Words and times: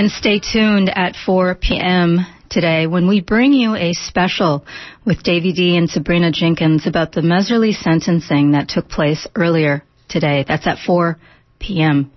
And 0.00 0.10
stay 0.10 0.38
tuned 0.38 0.88
at 0.88 1.14
4 1.14 1.56
p.m. 1.56 2.20
today 2.48 2.86
when 2.86 3.06
we 3.06 3.20
bring 3.20 3.52
you 3.52 3.74
a 3.74 3.92
special 3.92 4.64
with 5.04 5.22
Davy 5.22 5.52
D 5.52 5.76
and 5.76 5.90
Sabrina 5.90 6.32
Jenkins 6.32 6.86
about 6.86 7.12
the 7.12 7.20
Mehserle 7.20 7.74
sentencing 7.74 8.52
that 8.52 8.70
took 8.70 8.88
place 8.88 9.26
earlier 9.36 9.84
today. 10.08 10.46
That's 10.48 10.66
at 10.66 10.78
4 10.78 11.18
p.m. 11.58 12.10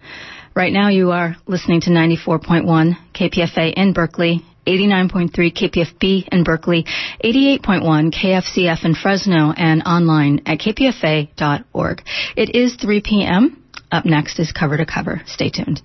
Right 0.56 0.72
now 0.72 0.88
you 0.88 1.12
are 1.12 1.36
listening 1.46 1.82
to 1.82 1.90
94.1 1.90 2.96
KPFA 3.14 3.74
in 3.74 3.92
Berkeley 3.92 4.46
89.3 4.66 5.32
KPFB 5.34 6.30
in 6.32 6.46
Berkeley, 6.46 6.86
88.1 7.22 8.16
KFCF 8.16 8.86
in 8.86 8.96
Fresno, 8.96 9.52
and 9.52 9.84
online 9.86 10.40
at 10.46 10.60
kpfa.org. 10.60 12.02
It 12.38 12.56
is 12.56 12.78
3 12.78 13.02
p.m. 13.02 13.62
Up 13.92 14.06
next 14.06 14.40
is 14.40 14.54
Cover 14.54 14.78
to 14.78 14.86
Cover. 14.86 15.22
Stay 15.26 15.50
tuned. 15.50 15.82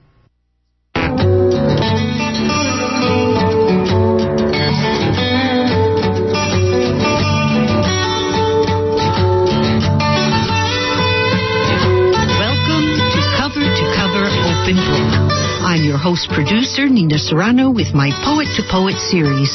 I'm 15.68 15.84
your 15.84 15.98
host 15.98 16.30
producer, 16.32 16.88
Nina 16.88 17.18
Serrano, 17.18 17.68
with 17.68 17.92
my 17.92 18.08
Poet 18.24 18.48
to 18.56 18.64
Poet 18.72 18.96
series. 18.96 19.52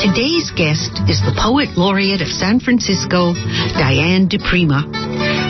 Today's 0.00 0.48
guest 0.56 1.04
is 1.04 1.20
the 1.20 1.36
Poet 1.36 1.76
Laureate 1.76 2.24
of 2.24 2.32
San 2.32 2.60
Francisco, 2.60 3.36
Diane 3.76 4.24
di 4.24 4.40
Prima. 4.40 4.88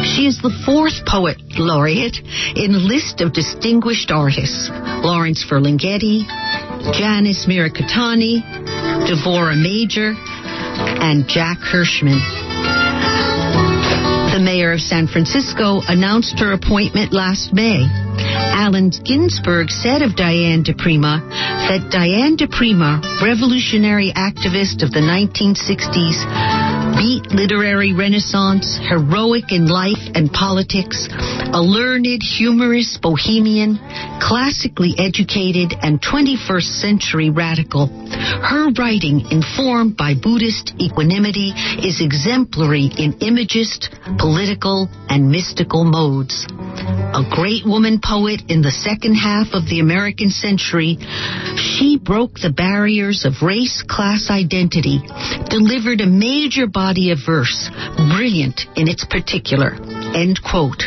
She 0.02 0.26
is 0.26 0.42
the 0.42 0.50
fourth 0.66 1.06
Poet 1.06 1.38
Laureate 1.54 2.18
in 2.58 2.74
a 2.74 2.82
list 2.82 3.20
of 3.20 3.32
distinguished 3.32 4.10
artists 4.10 4.66
Lawrence 5.06 5.46
Ferlinghetti, 5.46 6.26
Janice 6.90 7.46
Mirikitani, 7.46 8.42
Devorah 9.06 9.54
Major, 9.54 10.10
and 10.18 11.28
Jack 11.28 11.62
Hirschman. 11.62 12.18
The 14.34 14.42
mayor 14.42 14.72
of 14.72 14.80
San 14.80 15.06
Francisco 15.06 15.82
announced 15.86 16.40
her 16.40 16.50
appointment 16.50 17.12
last 17.12 17.52
May. 17.52 17.86
Allen 18.64 18.88
Ginsberg 18.88 19.68
said 19.68 20.00
of 20.00 20.16
Diane 20.16 20.62
di 20.62 20.72
Prima 20.72 21.20
that 21.68 21.92
Diane 21.92 22.34
di 22.34 22.48
Prima, 22.48 22.96
revolutionary 23.20 24.08
activist 24.16 24.80
of 24.80 24.88
the 24.88 25.04
1960s, 25.04 26.16
beat 26.96 27.26
literary 27.34 27.92
renaissance, 27.92 28.78
heroic 28.80 29.50
in 29.50 29.66
life 29.66 30.00
and 30.14 30.30
politics, 30.30 31.08
a 31.10 31.60
learned, 31.60 32.22
humorous 32.22 32.98
bohemian, 33.02 33.78
classically 34.20 34.94
educated, 34.98 35.74
and 35.82 36.00
21st 36.00 36.70
century 36.80 37.30
radical. 37.30 37.86
Her 37.86 38.70
writing, 38.72 39.26
informed 39.30 39.96
by 39.96 40.14
Buddhist 40.14 40.74
equanimity, 40.78 41.52
is 41.82 42.00
exemplary 42.00 42.90
in 42.96 43.18
imagist, 43.20 43.90
political, 44.18 44.88
and 45.08 45.30
mystical 45.30 45.84
modes. 45.84 46.46
A 46.50 47.22
great 47.30 47.64
woman 47.64 48.00
poet 48.02 48.42
in 48.48 48.62
the 48.62 48.70
second 48.70 49.14
half 49.14 49.54
of 49.54 49.66
the 49.66 49.80
American 49.80 50.30
century, 50.30 50.98
she 51.56 51.98
broke 51.98 52.34
the 52.34 52.52
barriers 52.54 53.24
of 53.24 53.42
race 53.42 53.82
class 53.86 54.30
identity, 54.30 55.00
delivered 55.48 56.00
a 56.00 56.06
major 56.06 56.66
body 56.66 56.83
of 56.84 57.18
verse, 57.24 57.70
brilliant 57.96 58.60
in 58.76 58.88
its 58.88 59.04
particular. 59.04 59.72
End 60.14 60.40
quote. 60.42 60.84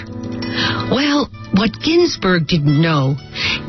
Well, 0.94 1.30
what 1.58 1.72
Ginsberg 1.82 2.48
didn't 2.48 2.80
know 2.82 3.16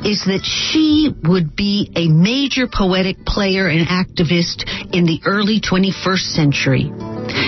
is 0.05 0.25
that 0.27 0.45
she 0.45 1.09
would 1.25 1.57
be 1.57 1.91
a 1.97 2.09
major 2.09 2.69
poetic 2.69 3.25
player 3.25 3.69
and 3.69 3.89
activist 3.89 4.69
in 4.93 5.07
the 5.07 5.21
early 5.25 5.61
21st 5.61 6.27
century. 6.37 6.93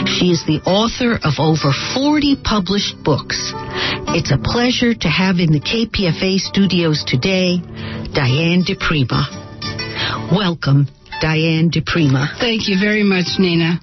She 0.07 0.33
is 0.33 0.45
the 0.47 0.63
author 0.65 1.21
of 1.21 1.37
over 1.39 1.73
40 1.95 2.37
published 2.43 3.03
books. 3.05 3.53
It's 4.17 4.33
a 4.33 4.39
pleasure 4.39 4.95
to 4.95 5.09
have 5.09 5.37
in 5.37 5.53
the 5.53 5.61
KPFA 5.61 6.39
studios 6.39 7.05
today 7.07 7.61
Diane 8.13 8.65
di 8.65 8.77
Prima. 8.81 9.29
Welcome, 10.33 10.89
Diane 11.21 11.69
di 11.69 11.83
Prima. 11.85 12.33
Thank 12.41 12.69
you 12.69 12.79
very 12.81 13.05
much, 13.05 13.39
Nina. 13.39 13.81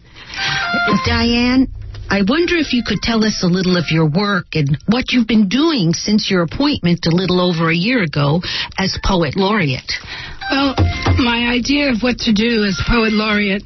Diane, 1.06 1.68
I 2.10 2.22
wonder 2.28 2.56
if 2.56 2.72
you 2.72 2.84
could 2.86 3.02
tell 3.02 3.26
us 3.26 3.44
a 3.44 3.48
little 3.48 3.76
of 3.76 3.92
your 3.92 4.10
work 4.10 4.56
and 4.56 4.78
what 4.88 5.12
you've 5.12 5.28
been 5.28 5.50
doing 5.50 5.94
since 5.94 6.32
your 6.32 6.42
appointment 6.44 7.06
a 7.06 7.16
little 7.16 7.42
over 7.42 7.70
a 7.70 7.76
year 7.76 8.02
ago 8.02 8.42
as 8.78 8.98
Poet 9.04 9.36
Laureate. 9.36 9.92
Well, 10.50 10.76
my 11.20 11.52
idea 11.52 11.92
of 11.92 12.02
what 12.02 12.20
to 12.20 12.34
do 12.34 12.64
as 12.64 12.80
Poet 12.88 13.12
Laureate, 13.12 13.64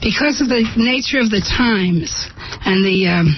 because 0.00 0.40
of 0.40 0.48
the 0.48 0.64
nature 0.76 1.20
of 1.20 1.28
the 1.28 1.44
times 1.44 2.30
and 2.64 2.82
the 2.82 3.08
um, 3.08 3.36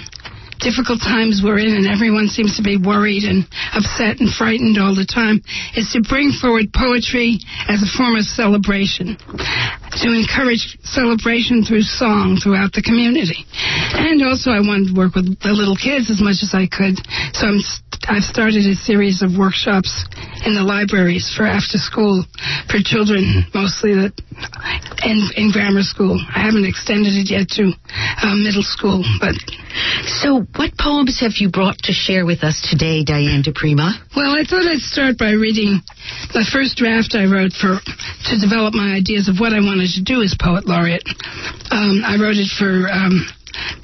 difficult 0.65 1.05
times 1.05 1.45
we're 1.45 1.61
in, 1.61 1.77
and 1.77 1.87
everyone 1.87 2.27
seems 2.27 2.57
to 2.57 2.65
be 2.65 2.81
worried 2.81 3.29
and 3.29 3.45
upset 3.77 4.19
and 4.19 4.33
frightened 4.33 4.81
all 4.81 4.97
the 4.97 5.05
time, 5.05 5.45
is 5.77 5.93
to 5.93 6.01
bring 6.01 6.33
forward 6.33 6.73
poetry 6.73 7.37
as 7.69 7.85
a 7.85 7.91
form 7.93 8.17
of 8.17 8.25
celebration, 8.25 9.21
to 10.01 10.09
encourage 10.09 10.81
celebration 10.83 11.61
through 11.61 11.85
song 11.85 12.41
throughout 12.41 12.73
the 12.73 12.81
community. 12.81 13.45
And 13.93 14.25
also, 14.25 14.51
I 14.51 14.65
wanted 14.65 14.91
to 14.91 14.97
work 14.97 15.15
with 15.15 15.29
the 15.39 15.53
little 15.53 15.77
kids 15.77 16.09
as 16.09 16.25
much 16.25 16.41
as 16.41 16.57
I 16.57 16.65
could, 16.65 16.97
so 17.37 17.45
I'm 17.45 17.61
I've 18.09 18.25
started 18.25 18.67
a 18.69 18.75
series 18.75 19.23
of 19.23 19.37
workshops 19.37 20.05
in 20.45 20.55
the 20.55 20.63
libraries 20.63 21.33
for 21.33 21.47
after 21.49 21.79
school 21.81 22.25
for 22.69 22.79
children, 22.85 23.49
mostly 23.55 23.97
that 23.97 24.13
in, 25.05 25.19
in 25.41 25.53
grammar 25.53 25.83
school. 25.83 26.21
I 26.21 26.45
haven't 26.45 26.69
extended 26.69 27.17
it 27.17 27.33
yet 27.33 27.49
to 27.57 27.73
uh, 27.73 28.37
middle 28.37 28.65
school, 28.65 29.01
but. 29.21 29.35
So, 30.23 30.47
what 30.55 30.77
poems 30.79 31.19
have 31.21 31.41
you 31.41 31.51
brought 31.51 31.79
to 31.89 31.93
share 31.93 32.25
with 32.25 32.45
us 32.45 32.61
today, 32.71 33.03
Diane 33.03 33.43
di 33.43 33.53
Prima? 33.55 33.97
Well, 34.15 34.31
I 34.31 34.45
thought 34.45 34.69
I'd 34.69 34.85
start 34.85 35.19
by 35.19 35.33
reading 35.33 35.81
the 36.33 36.47
first 36.47 36.77
draft 36.77 37.17
I 37.17 37.27
wrote 37.27 37.53
for 37.57 37.81
to 37.81 38.33
develop 38.39 38.75
my 38.75 38.95
ideas 38.95 39.27
of 39.29 39.41
what 39.41 39.53
I 39.53 39.59
wanted 39.59 39.91
to 39.99 40.03
do 40.05 40.23
as 40.23 40.37
poet 40.39 40.69
laureate. 40.69 41.03
Um, 41.73 42.05
I 42.05 42.21
wrote 42.21 42.37
it 42.37 42.53
for. 42.55 42.87
Um, 42.87 43.27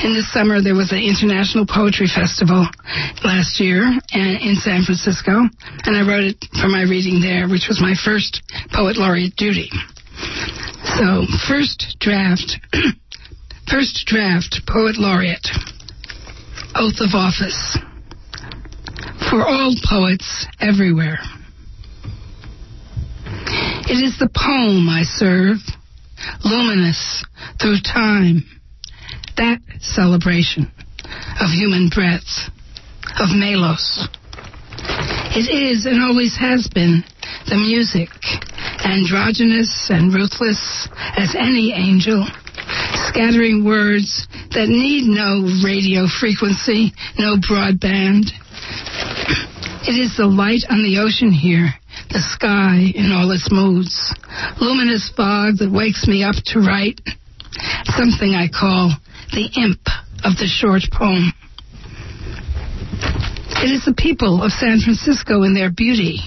in 0.01 0.15
the 0.15 0.25
summer, 0.33 0.63
there 0.63 0.75
was 0.75 0.93
an 0.93 0.99
international 0.99 1.67
poetry 1.67 2.09
festival 2.09 2.67
last 3.23 3.61
year 3.61 3.85
uh, 3.85 4.19
in 4.19 4.57
San 4.59 4.83
Francisco, 4.83 5.47
and 5.85 5.93
I 5.97 6.03
wrote 6.07 6.25
it 6.25 6.39
for 6.59 6.69
my 6.69 6.83
reading 6.83 7.21
there, 7.21 7.49
which 7.49 7.69
was 7.69 7.81
my 7.81 7.95
first 7.95 8.43
poet 8.73 8.97
laureate 8.97 9.37
duty. 9.37 9.71
So, 10.99 11.27
first 11.47 11.97
draft, 12.01 12.59
first 13.71 14.07
draft, 14.07 14.63
poet 14.67 14.97
laureate, 14.99 15.47
oath 16.75 16.99
of 17.01 17.15
office 17.15 17.79
for 19.31 19.47
all 19.47 19.75
poets 19.89 20.47
everywhere. 20.61 21.19
It 23.87 24.03
is 24.03 24.19
the 24.19 24.31
poem 24.35 24.89
I 24.89 25.03
serve, 25.03 25.59
luminous 26.45 27.25
through 27.61 27.81
time 27.85 28.59
that 29.41 29.56
celebration 29.81 30.69
of 31.41 31.49
human 31.49 31.89
breath, 31.89 32.53
of 33.17 33.33
Melos. 33.33 34.05
It 35.33 35.49
is 35.49 35.87
and 35.89 35.97
always 36.05 36.37
has 36.37 36.69
been 36.69 37.03
the 37.49 37.56
music, 37.56 38.12
androgynous 38.84 39.89
and 39.89 40.12
ruthless 40.12 40.61
as 41.17 41.33
any 41.33 41.73
angel, 41.73 42.28
scattering 43.09 43.65
words 43.65 44.28
that 44.53 44.69
need 44.69 45.09
no 45.09 45.49
radio 45.65 46.05
frequency, 46.05 46.92
no 47.16 47.41
broadband. 47.41 48.28
It 49.89 49.97
is 49.97 50.21
the 50.21 50.28
light 50.28 50.69
on 50.69 50.84
the 50.84 51.01
ocean 51.01 51.33
here, 51.33 51.72
the 52.13 52.21
sky 52.21 52.92
in 52.92 53.09
all 53.10 53.33
its 53.33 53.48
moods, 53.51 54.13
luminous 54.60 55.09
fog 55.16 55.57
that 55.65 55.72
wakes 55.72 56.07
me 56.07 56.22
up 56.22 56.37
to 56.53 56.60
write, 56.60 57.01
something 57.97 58.37
I 58.37 58.53
call 58.53 58.92
the 59.32 59.48
imp 59.56 59.80
of 60.24 60.36
the 60.36 60.47
short 60.47 60.82
poem. 60.92 61.32
It 63.62 63.71
is 63.71 63.84
the 63.84 63.94
people 63.97 64.42
of 64.42 64.53
San 64.53 64.80
Francisco 64.80 65.42
in 65.42 65.54
their 65.54 65.71
beauty. 65.71 66.21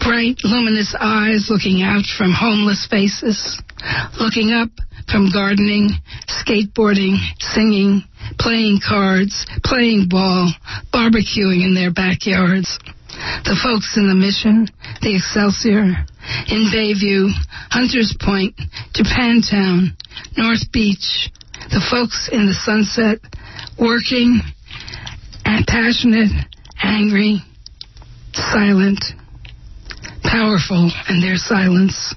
Bright, 0.00 0.38
luminous 0.44 0.94
eyes 0.98 1.48
looking 1.50 1.82
out 1.82 2.04
from 2.06 2.32
homeless 2.32 2.86
faces, 2.88 3.60
looking 4.20 4.52
up 4.52 4.70
from 5.10 5.30
gardening, 5.32 5.90
skateboarding, 6.28 7.16
singing, 7.40 8.04
playing 8.38 8.80
cards, 8.86 9.46
playing 9.64 10.06
ball, 10.08 10.52
barbecuing 10.92 11.64
in 11.64 11.74
their 11.74 11.92
backyards. 11.92 12.78
The 13.44 13.58
folks 13.62 13.96
in 13.96 14.08
the 14.08 14.14
Mission, 14.14 14.66
the 15.02 15.16
Excelsior, 15.16 16.06
in 16.50 16.70
Bayview, 16.72 17.30
Hunters 17.70 18.16
Point, 18.20 18.54
Japantown, 18.94 19.94
North 20.36 20.70
Beach, 20.72 21.30
the 21.70 21.84
folks 21.90 22.28
in 22.32 22.46
the 22.46 22.54
sunset 22.54 23.18
working 23.78 24.40
and 25.44 25.66
passionate, 25.66 26.30
angry, 26.82 27.40
silent, 28.32 29.02
powerful 30.22 30.90
in 31.08 31.20
their 31.20 31.36
silence. 31.36 32.14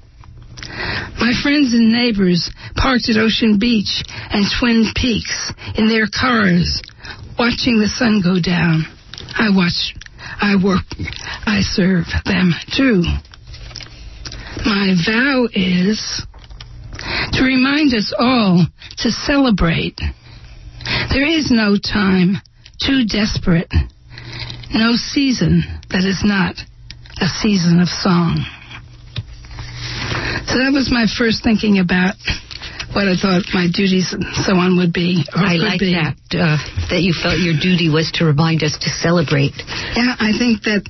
My 1.18 1.32
friends 1.42 1.74
and 1.74 1.92
neighbors 1.92 2.50
parked 2.76 3.08
at 3.08 3.16
Ocean 3.16 3.58
Beach 3.58 4.02
and 4.08 4.46
Twin 4.58 4.86
Peaks 4.94 5.52
in 5.76 5.88
their 5.88 6.06
cars, 6.06 6.82
watching 7.38 7.78
the 7.78 7.88
sun 7.88 8.20
go 8.22 8.40
down. 8.40 8.84
I 9.36 9.50
watch, 9.54 9.94
I 10.40 10.56
work, 10.62 10.86
I 11.46 11.60
serve 11.62 12.06
them 12.24 12.52
too. 12.76 13.02
My 14.64 14.94
vow 15.06 15.48
is 15.52 16.26
to 17.32 17.44
remind 17.44 17.94
us 17.94 18.12
all 18.18 18.66
to 18.98 19.10
celebrate. 19.10 20.00
There 21.12 21.26
is 21.26 21.50
no 21.50 21.76
time 21.76 22.36
too 22.80 23.04
desperate, 23.04 23.72
no 24.72 24.94
season 24.94 25.62
that 25.90 26.04
is 26.04 26.22
not 26.24 26.56
a 27.20 27.26
season 27.26 27.80
of 27.80 27.88
song. 27.88 28.44
So 30.46 30.58
that 30.58 30.72
was 30.72 30.90
my 30.90 31.06
first 31.06 31.42
thinking 31.42 31.78
about 31.78 32.14
what 32.92 33.04
I 33.04 33.16
thought 33.20 33.44
my 33.52 33.68
duties 33.68 34.14
and 34.16 34.24
so 34.32 34.56
on 34.56 34.78
would 34.78 34.92
be. 34.92 35.24
I 35.32 35.60
like 35.60 35.80
be. 35.80 35.92
that, 35.92 36.16
uh, 36.32 36.56
that 36.88 37.02
you 37.04 37.12
felt 37.12 37.38
your 37.38 37.54
duty 37.60 37.90
was 37.92 38.10
to 38.16 38.24
remind 38.24 38.62
us 38.62 38.78
to 38.80 38.88
celebrate. 38.88 39.52
Yeah, 39.94 40.16
I 40.16 40.32
think 40.32 40.64
that 40.64 40.88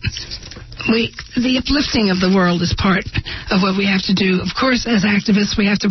we 0.87 1.11
the 1.35 1.59
uplifting 1.59 2.15
of 2.15 2.23
the 2.23 2.31
world 2.31 2.63
is 2.63 2.71
part 2.79 3.03
of 3.51 3.59
what 3.59 3.75
we 3.75 3.91
have 3.91 4.03
to 4.07 4.15
do. 4.15 4.39
Of 4.39 4.55
course, 4.55 4.87
as 4.87 5.03
activists, 5.03 5.59
we 5.59 5.67
have 5.67 5.83
to 5.83 5.91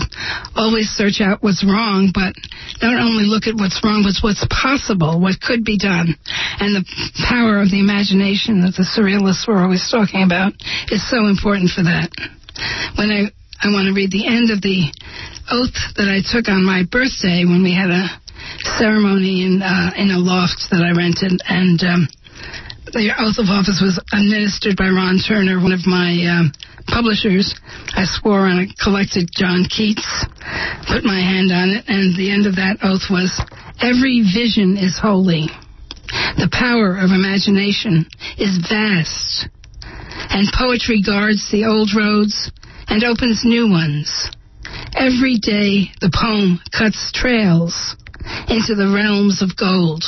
always 0.55 0.87
search 0.95 1.19
out 1.19 1.43
what's 1.43 1.65
wrong, 1.67 2.15
but 2.15 2.31
not 2.79 2.95
only 2.95 3.27
look 3.27 3.51
at 3.51 3.59
what's 3.59 3.83
wrong, 3.83 4.07
but 4.07 4.15
what's 4.23 4.47
possible, 4.47 5.19
what 5.19 5.43
could 5.43 5.67
be 5.67 5.75
done, 5.75 6.15
and 6.63 6.71
the 6.71 6.85
power 7.27 7.59
of 7.59 7.67
the 7.67 7.83
imagination 7.83 8.63
that 8.63 8.79
the 8.79 8.87
surrealists 8.87 9.43
were 9.43 9.59
always 9.59 9.83
talking 9.91 10.23
about 10.23 10.55
is 10.87 11.03
so 11.11 11.27
important 11.27 11.67
for 11.75 11.83
that. 11.83 12.07
When 12.95 13.11
I 13.11 13.27
I 13.59 13.73
want 13.73 13.91
to 13.91 13.97
read 13.97 14.11
the 14.11 14.29
end 14.29 14.53
of 14.55 14.61
the 14.61 14.87
oath 15.51 15.79
that 15.97 16.07
I 16.07 16.23
took 16.23 16.47
on 16.47 16.63
my 16.63 16.83
birthday 16.87 17.43
when 17.43 17.63
we 17.63 17.73
had 17.73 17.89
a 17.89 18.07
ceremony 18.77 19.43
in 19.43 19.61
uh, 19.61 19.91
in 19.97 20.11
a 20.11 20.19
loft 20.19 20.69
that 20.71 20.81
I 20.81 20.95
rented, 20.95 21.41
and 21.47 21.79
um, 21.83 22.07
the 22.93 23.11
oath 23.19 23.35
of 23.37 23.51
office 23.51 23.83
was 23.83 23.99
administered 24.13 24.77
by 24.77 24.87
Ron 24.87 25.19
Turner, 25.19 25.59
one 25.59 25.75
of 25.75 25.83
my 25.83 26.15
um, 26.31 26.53
publishers. 26.87 27.51
I 27.91 28.05
swore 28.07 28.47
on 28.47 28.59
it, 28.63 28.77
collected 28.79 29.27
John 29.35 29.67
Keats, 29.67 30.07
put 30.87 31.03
my 31.03 31.19
hand 31.19 31.51
on 31.51 31.75
it, 31.75 31.83
and 31.87 32.15
the 32.15 32.31
end 32.31 32.47
of 32.47 32.55
that 32.55 32.79
oath 32.83 33.11
was, 33.11 33.35
"Every 33.81 34.23
vision 34.23 34.77
is 34.77 34.95
holy. 34.95 35.51
The 36.39 36.49
power 36.51 36.95
of 36.95 37.11
imagination 37.11 38.07
is 38.37 38.55
vast." 38.63 39.49
And 40.29 40.47
poetry 40.55 41.01
guards 41.01 41.51
the 41.51 41.65
old 41.65 41.93
roads 41.93 42.51
and 42.87 43.03
opens 43.03 43.43
new 43.43 43.67
ones. 43.67 44.31
Every 44.95 45.37
day 45.37 45.91
the 45.99 46.11
poem 46.13 46.59
cuts 46.71 47.11
trails 47.11 47.95
into 48.47 48.75
the 48.75 48.91
realms 48.91 49.41
of 49.41 49.55
gold, 49.55 50.03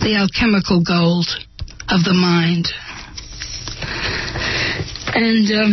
the 0.00 0.16
alchemical 0.16 0.82
gold 0.82 1.28
of 1.90 2.04
the 2.04 2.14
mind. 2.14 2.70
And 5.10 5.46
um, 5.58 5.72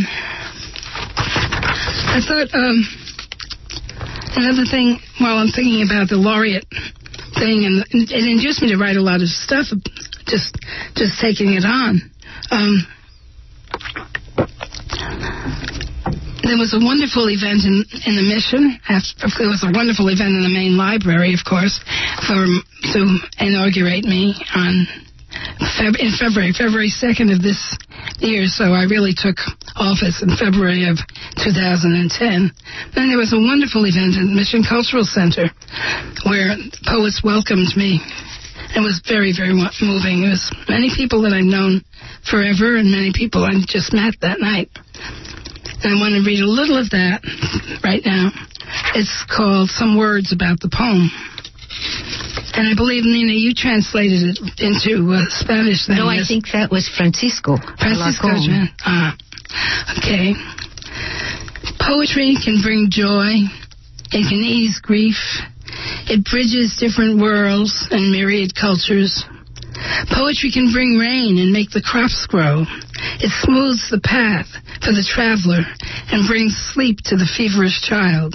I 2.09 2.19
thought 2.25 2.49
um, 2.57 2.77
another 4.35 4.65
thing 4.65 4.97
while 5.19 5.37
I'm 5.37 5.53
thinking 5.53 5.85
about 5.85 6.09
the 6.09 6.17
laureate 6.17 6.65
thing, 7.37 7.69
and 7.69 7.85
it 7.93 8.25
induced 8.25 8.61
me 8.61 8.73
to 8.73 8.77
write 8.77 8.97
a 8.97 9.05
lot 9.05 9.21
of 9.21 9.29
stuff, 9.29 9.69
just 10.25 10.57
just 10.97 11.21
taking 11.21 11.53
it 11.53 11.65
on. 11.65 12.01
Um, 12.49 12.87
there 16.41 16.57
was 16.57 16.73
a 16.73 16.81
wonderful 16.81 17.29
event 17.29 17.61
in, 17.61 17.85
in 18.07 18.15
the 18.17 18.25
mission. 18.25 18.79
There 18.87 19.51
was 19.51 19.61
a 19.61 19.69
wonderful 19.69 20.09
event 20.09 20.33
in 20.33 20.41
the 20.41 20.53
main 20.53 20.77
library, 20.77 21.35
of 21.37 21.45
course, 21.45 21.77
for 22.25 22.41
to 22.93 22.99
inaugurate 23.37 24.05
me 24.05 24.33
on 24.55 24.87
in 25.99 26.11
February, 26.17 26.53
February 26.53 26.91
2nd 26.91 27.33
of 27.33 27.41
this 27.41 27.59
year. 28.19 28.47
So 28.47 28.73
I 28.73 28.85
really 28.89 29.13
took 29.15 29.37
office 29.75 30.21
in 30.21 30.33
February 30.35 30.89
of 30.89 30.97
2010. 31.37 32.51
Then 32.95 33.07
there 33.09 33.17
was 33.17 33.33
a 33.33 33.39
wonderful 33.39 33.85
event 33.85 34.17
at 34.17 34.25
Mission 34.25 34.63
Cultural 34.65 35.05
Center 35.05 35.49
where 36.25 36.57
poets 36.85 37.21
welcomed 37.23 37.73
me. 37.77 38.01
It 38.75 38.83
was 38.83 38.99
very, 39.07 39.31
very 39.31 39.55
moving. 39.55 40.27
It 40.27 40.33
was 40.35 40.43
many 40.67 40.91
people 40.91 41.23
that 41.23 41.33
I've 41.33 41.47
known 41.47 41.81
forever 42.29 42.75
and 42.75 42.91
many 42.91 43.13
people 43.15 43.43
I 43.43 43.55
just 43.63 43.93
met 43.93 44.19
that 44.21 44.41
night. 44.41 44.69
And 45.83 45.93
I 45.93 45.95
want 46.01 46.17
to 46.17 46.25
read 46.25 46.41
a 46.41 46.49
little 46.49 46.77
of 46.77 46.89
that 46.91 47.21
right 47.83 48.03
now. 48.03 48.33
It's 48.93 49.25
called 49.29 49.69
Some 49.69 49.97
Words 49.97 50.33
About 50.33 50.59
the 50.59 50.69
Poem. 50.73 51.09
And 52.57 52.65
I 52.65 52.73
believe, 52.73 53.05
Nina, 53.05 53.33
you 53.33 53.53
translated 53.53 54.33
it 54.33 54.37
into 54.57 55.13
uh, 55.13 55.29
Spanish 55.29 55.85
then. 55.85 55.97
No, 56.01 56.09
I 56.09 56.25
think 56.27 56.49
that 56.57 56.71
was 56.73 56.89
Francisco. 56.89 57.57
Francisco. 57.77 58.33
Ah, 58.81 59.13
okay. 60.01 60.33
Poetry 61.77 62.33
can 62.41 62.57
bring 62.65 62.89
joy. 62.89 63.45
It 64.09 64.25
can 64.25 64.41
ease 64.41 64.81
grief. 64.81 65.21
It 66.09 66.25
bridges 66.25 66.81
different 66.81 67.21
worlds 67.21 67.87
and 67.91 68.09
myriad 68.09 68.55
cultures. 68.57 69.23
Poetry 70.09 70.49
can 70.51 70.73
bring 70.73 70.97
rain 70.97 71.37
and 71.37 71.53
make 71.53 71.69
the 71.69 71.85
crops 71.85 72.25
grow. 72.25 72.65
It 73.21 73.29
smooths 73.45 73.93
the 73.93 74.01
path 74.01 74.49
for 74.81 74.97
the 74.97 75.05
traveler 75.05 75.61
and 76.09 76.27
brings 76.27 76.57
sleep 76.73 77.05
to 77.05 77.15
the 77.15 77.29
feverish 77.37 77.85
child. 77.85 78.33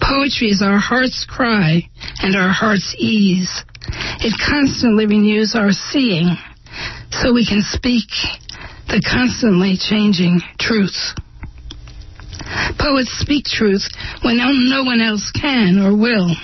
Poetry 0.00 0.48
is 0.48 0.62
our 0.62 0.78
heart's 0.78 1.26
cry 1.28 1.82
and 2.20 2.36
our 2.36 2.50
heart's 2.50 2.94
ease. 2.98 3.62
It 4.20 4.34
constantly 4.38 5.06
renews 5.06 5.54
our 5.54 5.72
seeing 5.72 6.36
so 7.10 7.32
we 7.32 7.46
can 7.46 7.62
speak 7.62 8.08
the 8.88 9.02
constantly 9.04 9.76
changing 9.76 10.40
truth. 10.58 11.14
Poets 12.78 13.12
speak 13.20 13.44
truth 13.44 13.88
when 14.22 14.38
no 14.38 14.84
one 14.84 15.00
else 15.00 15.30
can 15.32 15.78
or 15.78 15.96
will. 15.96 16.34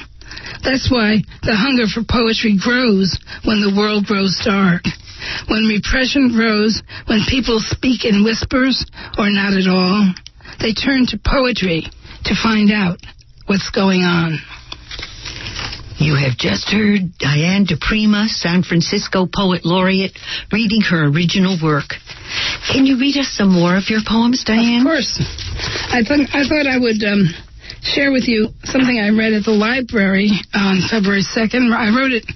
That's 0.63 0.91
why 0.91 1.23
the 1.43 1.57
hunger 1.57 1.87
for 1.87 2.05
poetry 2.05 2.57
grows 2.61 3.17
when 3.45 3.61
the 3.61 3.75
world 3.77 4.07
grows 4.07 4.41
dark. 4.45 4.83
When 5.49 5.65
repression 5.65 6.33
grows, 6.33 6.83
when 7.07 7.25
people 7.29 7.61
speak 7.61 8.05
in 8.05 8.25
whispers 8.25 8.85
or 9.17 9.31
not 9.31 9.57
at 9.57 9.69
all, 9.69 10.13
they 10.61 10.73
turn 10.73 11.07
to 11.09 11.21
poetry 11.25 11.89
to 12.25 12.35
find 12.43 12.73
out 12.73 13.01
what's 13.47 13.71
going 13.71 14.03
on. 14.03 14.39
You 15.99 16.17
have 16.17 16.37
just 16.37 16.69
heard 16.69 17.17
Diane 17.19 17.67
DiPrima, 17.67 18.27
San 18.27 18.63
Francisco 18.63 19.27
Poet 19.31 19.65
Laureate, 19.65 20.13
reading 20.53 20.83
her 20.91 21.07
original 21.07 21.57
work. 21.63 21.95
Can 22.73 22.85
you 22.85 22.99
read 22.99 23.17
us 23.17 23.31
some 23.31 23.49
more 23.49 23.77
of 23.77 23.89
your 23.89 24.01
poems, 24.07 24.43
Diane? 24.45 24.83
Of 24.83 24.91
course. 24.91 25.23
I 25.89 26.03
thought 26.03 26.21
I 26.35 26.43
thought 26.45 26.67
I 26.67 26.79
would 26.79 26.99
um, 27.05 27.31
share 27.83 28.11
with 28.11 28.27
you 28.27 28.51
something 28.65 28.99
I 28.99 29.15
read 29.15 29.33
at 29.33 29.45
the 29.45 29.55
library 29.55 30.33
on 30.53 30.83
February 30.91 31.23
2nd. 31.23 31.71
I 31.71 31.95
wrote 31.95 32.13
it 32.13 32.27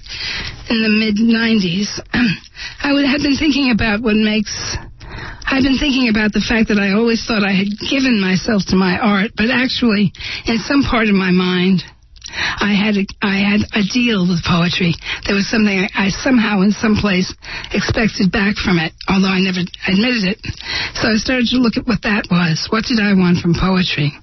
in 0.69 0.79
the 0.79 0.89
mid 0.89 1.19
90s. 1.19 1.99
I 2.81 2.93
would, 2.93 3.05
had 3.05 3.21
been 3.21 3.37
thinking 3.37 3.71
about 3.71 4.01
what 4.01 4.15
makes. 4.15 4.77
I've 5.49 5.63
been 5.63 5.79
thinking 5.79 6.09
about 6.09 6.31
the 6.31 6.45
fact 6.45 6.69
that 6.69 6.79
I 6.79 6.93
always 6.93 7.25
thought 7.25 7.43
I 7.43 7.51
had 7.51 7.67
given 7.89 8.21
myself 8.21 8.63
to 8.69 8.75
my 8.75 8.95
art, 8.95 9.31
but 9.35 9.49
actually, 9.49 10.13
in 10.45 10.57
some 10.63 10.83
part 10.83 11.09
of 11.09 11.15
my 11.15 11.31
mind, 11.31 11.83
I 12.29 12.77
had 12.77 12.95
a, 12.97 13.05
I 13.25 13.41
had 13.41 13.61
a 13.73 13.81
deal 13.81 14.21
with 14.29 14.45
poetry. 14.45 14.93
There 15.25 15.33
was 15.33 15.49
something 15.49 15.73
I, 15.73 15.89
I 15.97 16.07
somehow 16.09 16.61
in 16.61 16.71
some 16.71 16.95
place 16.95 17.33
expected 17.73 18.31
back 18.31 18.55
from 18.61 18.77
it, 18.77 18.93
although 19.09 19.33
I 19.33 19.41
never 19.41 19.65
admitted 19.89 20.37
it. 20.37 20.39
So 21.01 21.09
I 21.09 21.17
started 21.17 21.49
to 21.49 21.57
look 21.57 21.77
at 21.77 21.89
what 21.89 22.05
that 22.05 22.29
was. 22.29 22.69
What 22.69 22.85
did 22.85 23.01
I 23.01 23.17
want 23.17 23.41
from 23.41 23.57
poetry? 23.57 24.13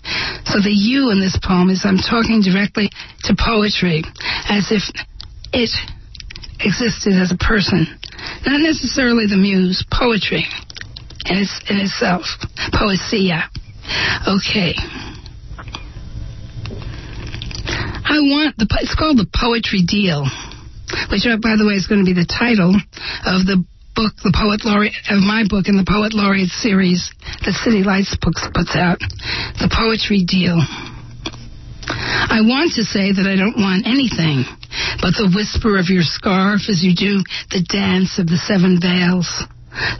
So 0.46 0.62
the 0.62 0.70
you 0.70 1.10
in 1.10 1.18
this 1.18 1.34
poem 1.42 1.70
is 1.70 1.82
I'm 1.82 1.98
talking 1.98 2.40
directly 2.40 2.90
to 3.26 3.34
poetry 3.34 4.06
as 4.46 4.70
if 4.70 4.86
it 5.50 5.70
existed 6.62 7.18
as 7.18 7.34
a 7.34 7.38
person, 7.42 7.84
not 8.46 8.62
necessarily 8.62 9.26
the 9.26 9.36
muse, 9.36 9.84
poetry 9.90 10.46
in, 11.28 11.38
its, 11.38 11.54
in 11.68 11.76
itself, 11.78 12.24
poesia. 12.72 13.48
Okay. 14.26 14.74
I 18.06 18.22
want 18.22 18.56
the 18.56 18.66
it's 18.80 18.94
called 18.94 19.18
the 19.18 19.26
poetry 19.26 19.82
deal, 19.82 20.26
which 21.10 21.26
uh, 21.26 21.36
by 21.42 21.58
the 21.58 21.66
way 21.66 21.74
is 21.74 21.86
going 21.86 22.00
to 22.00 22.08
be 22.08 22.14
the 22.14 22.26
title 22.26 22.70
of 23.26 23.46
the 23.46 23.62
book, 23.94 24.14
the 24.22 24.34
poet 24.34 24.62
laureate 24.64 24.94
of 25.10 25.20
my 25.20 25.42
book 25.48 25.66
in 25.66 25.76
the 25.76 25.86
poet 25.86 26.14
laureate 26.14 26.52
series 26.54 27.10
that 27.44 27.54
City 27.64 27.82
Lights 27.82 28.14
books 28.20 28.46
puts 28.54 28.76
out, 28.76 29.00
the 29.58 29.70
poetry 29.72 30.22
deal. 30.22 30.62
I 31.86 32.42
want 32.42 32.74
to 32.74 32.84
say 32.84 33.14
that 33.14 33.26
I 33.26 33.38
don't 33.38 33.58
want 33.58 33.86
anything 33.86 34.44
but 35.00 35.16
the 35.16 35.30
whisper 35.30 35.78
of 35.78 35.88
your 35.88 36.02
scarf 36.02 36.68
as 36.68 36.82
you 36.82 36.94
do 36.94 37.22
the 37.50 37.62
dance 37.62 38.18
of 38.18 38.26
the 38.26 38.36
seven 38.36 38.78
veils. 38.80 39.26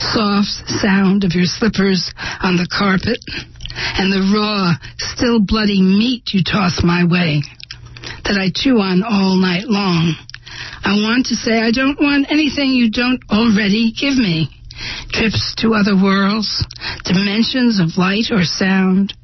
Soft 0.00 0.68
sound 0.80 1.24
of 1.24 1.32
your 1.34 1.46
slippers 1.46 2.12
on 2.42 2.56
the 2.56 2.68
carpet, 2.70 3.18
and 3.98 4.12
the 4.12 4.24
raw, 4.32 4.72
still 4.96 5.40
bloody 5.40 5.82
meat 5.82 6.32
you 6.32 6.42
toss 6.42 6.82
my 6.82 7.04
way 7.04 7.42
that 8.24 8.38
I 8.38 8.50
chew 8.54 8.78
on 8.78 9.02
all 9.02 9.36
night 9.36 9.66
long. 9.66 10.14
I 10.82 10.94
want 11.02 11.26
to 11.26 11.34
say 11.34 11.60
I 11.60 11.70
don't 11.70 12.00
want 12.00 12.30
anything 12.30 12.70
you 12.70 12.90
don't 12.90 13.22
already 13.30 13.92
give 13.92 14.16
me. 14.16 14.50
Trips 15.10 15.54
to 15.58 15.74
other 15.74 15.96
worlds, 15.96 16.64
dimensions 17.04 17.80
of 17.80 17.98
light 17.98 18.30
or 18.30 18.44
sound, 18.44 19.14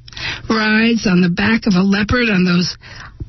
rides 0.49 1.07
on 1.07 1.21
the 1.21 1.33
back 1.33 1.67
of 1.67 1.75
a 1.75 1.83
leopard 1.83 2.29
on 2.29 2.43
those 2.43 2.77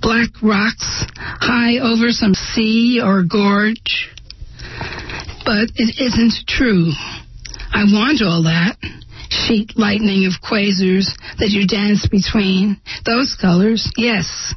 black 0.00 0.30
rocks 0.42 1.06
high 1.16 1.78
over 1.78 2.10
some 2.10 2.34
sea 2.34 3.00
or 3.02 3.22
gorge. 3.22 4.10
But 5.44 5.74
it 5.76 6.00
isn't 6.00 6.48
true. 6.48 6.92
I 7.74 7.82
want 7.90 8.22
all 8.22 8.44
that. 8.44 8.78
Sheet 9.28 9.76
lightning 9.76 10.30
of 10.30 10.38
quasars 10.38 11.10
that 11.42 11.50
you 11.50 11.66
dance 11.66 12.06
between. 12.06 12.78
Those 13.04 13.34
colors, 13.34 13.90
yes. 13.96 14.54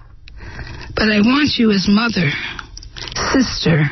But 0.93 1.09
I 1.09 1.25
want 1.25 1.57
you 1.57 1.71
as 1.71 1.89
mother, 1.89 2.29
sister, 3.33 3.89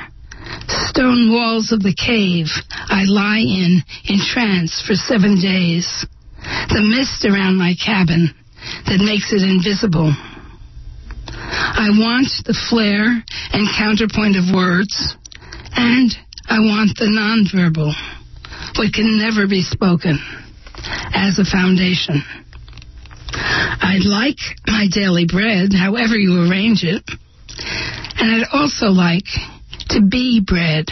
stone 0.70 1.34
walls 1.34 1.72
of 1.72 1.82
the 1.82 1.98
cave 1.98 2.53
I 2.70 3.03
lie 3.10 3.41
in, 3.41 3.82
in 4.05 4.22
trance 4.22 4.84
for 4.86 4.94
seven 4.94 5.41
days. 5.41 6.05
The 6.70 6.86
mist 6.86 7.25
around 7.25 7.58
my 7.58 7.74
cabin 7.74 8.29
that 8.86 9.01
makes 9.01 9.34
it 9.34 9.41
invisible. 9.41 10.13
I 11.25 11.89
want 11.98 12.29
the 12.46 12.58
flare 12.70 13.10
and 13.53 13.65
counterpoint 13.74 14.38
of 14.38 14.53
words, 14.53 15.17
and 15.74 16.13
I 16.46 16.60
want 16.62 16.98
the 16.98 17.10
nonverbal, 17.10 17.94
what 18.77 18.94
can 18.94 19.17
never 19.17 19.48
be 19.48 19.62
spoken, 19.62 20.20
as 21.13 21.39
a 21.39 21.46
foundation. 21.46 22.24
I'd 23.32 24.05
like 24.05 24.39
my 24.67 24.88
daily 24.91 25.25
bread, 25.25 25.74
however 25.74 26.15
you 26.15 26.48
arrange 26.48 26.84
it, 26.84 27.03
and 28.17 28.32
I'd 28.32 28.48
also 28.53 28.88
like 28.88 29.27
to 29.89 30.01
be 30.01 30.41
bread 30.46 30.86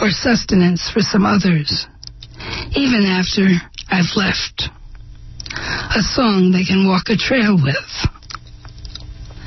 or 0.00 0.10
sustenance 0.10 0.90
for 0.92 1.00
some 1.00 1.24
others, 1.26 1.86
even 2.76 3.04
after 3.04 3.46
I've 3.90 4.14
left. 4.16 4.70
A 5.50 6.02
song 6.02 6.52
they 6.52 6.64
can 6.64 6.86
walk 6.86 7.08
a 7.08 7.16
trail 7.16 7.56
with. 7.56 7.90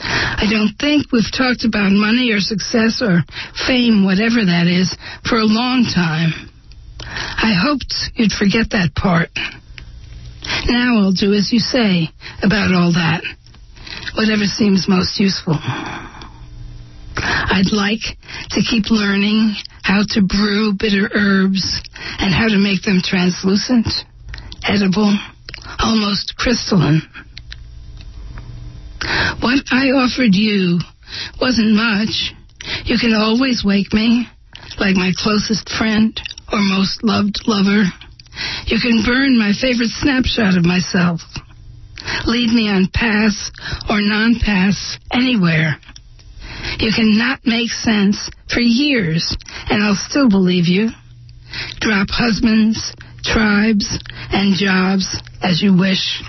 I 0.03 0.49
don't 0.49 0.73
think 0.79 1.11
we've 1.11 1.31
talked 1.31 1.63
about 1.63 1.91
money 1.91 2.31
or 2.31 2.39
success 2.39 3.01
or 3.01 3.23
fame, 3.67 4.03
whatever 4.03 4.43
that 4.43 4.65
is, 4.67 4.97
for 5.29 5.37
a 5.37 5.45
long 5.45 5.85
time. 5.85 6.50
I 7.41 7.57
hoped 7.57 7.93
you'd 8.15 8.31
forget 8.31 8.69
that 8.69 8.93
part. 8.93 9.29
Now 10.69 11.01
I'll 11.01 11.11
do 11.11 11.33
as 11.33 11.49
you 11.51 11.57
say 11.57 12.09
about 12.43 12.69
all 12.69 12.93
that, 12.93 13.25
whatever 14.13 14.45
seems 14.45 14.85
most 14.87 15.19
useful. 15.19 15.57
I'd 17.17 17.73
like 17.73 18.05
to 18.51 18.61
keep 18.61 18.89
learning 18.89 19.55
how 19.81 20.05
to 20.13 20.21
brew 20.21 20.73
bitter 20.77 21.09
herbs 21.13 21.81
and 22.21 22.33
how 22.33 22.47
to 22.47 22.61
make 22.61 22.83
them 22.83 23.01
translucent, 23.03 23.89
edible, 24.61 25.17
almost 25.79 26.35
crystalline. 26.37 27.01
What 29.41 29.65
I 29.71 29.89
offered 29.97 30.37
you 30.37 30.79
wasn't 31.41 31.73
much. 31.73 32.33
You 32.85 32.97
can 33.01 33.13
always 33.13 33.63
wake 33.65 33.93
me, 33.93 34.27
like 34.77 34.95
my 34.95 35.11
closest 35.17 35.69
friend 35.69 36.19
or 36.51 36.59
most 36.59 37.03
loved 37.03 37.41
lover. 37.47 37.85
You 38.67 38.79
can 38.79 39.03
burn 39.05 39.37
my 39.37 39.51
favorite 39.59 39.91
snapshot 39.99 40.57
of 40.57 40.65
myself. 40.65 41.21
Lead 42.25 42.49
me 42.53 42.69
on 42.69 42.89
pass 42.93 43.51
or 43.89 44.01
non-pass 44.01 44.97
anywhere. 45.13 45.77
You 46.79 46.91
cannot 46.95 47.45
make 47.45 47.69
sense 47.69 48.29
for 48.51 48.59
years, 48.59 49.35
and 49.69 49.83
I'll 49.83 49.95
still 49.95 50.29
believe 50.29 50.67
you. 50.67 50.89
Drop 51.79 52.07
husbands, 52.09 52.95
tribes, 53.23 53.99
and 54.31 54.55
jobs 54.55 55.05
as 55.41 55.61
you 55.61 55.77
wish. 55.77 56.23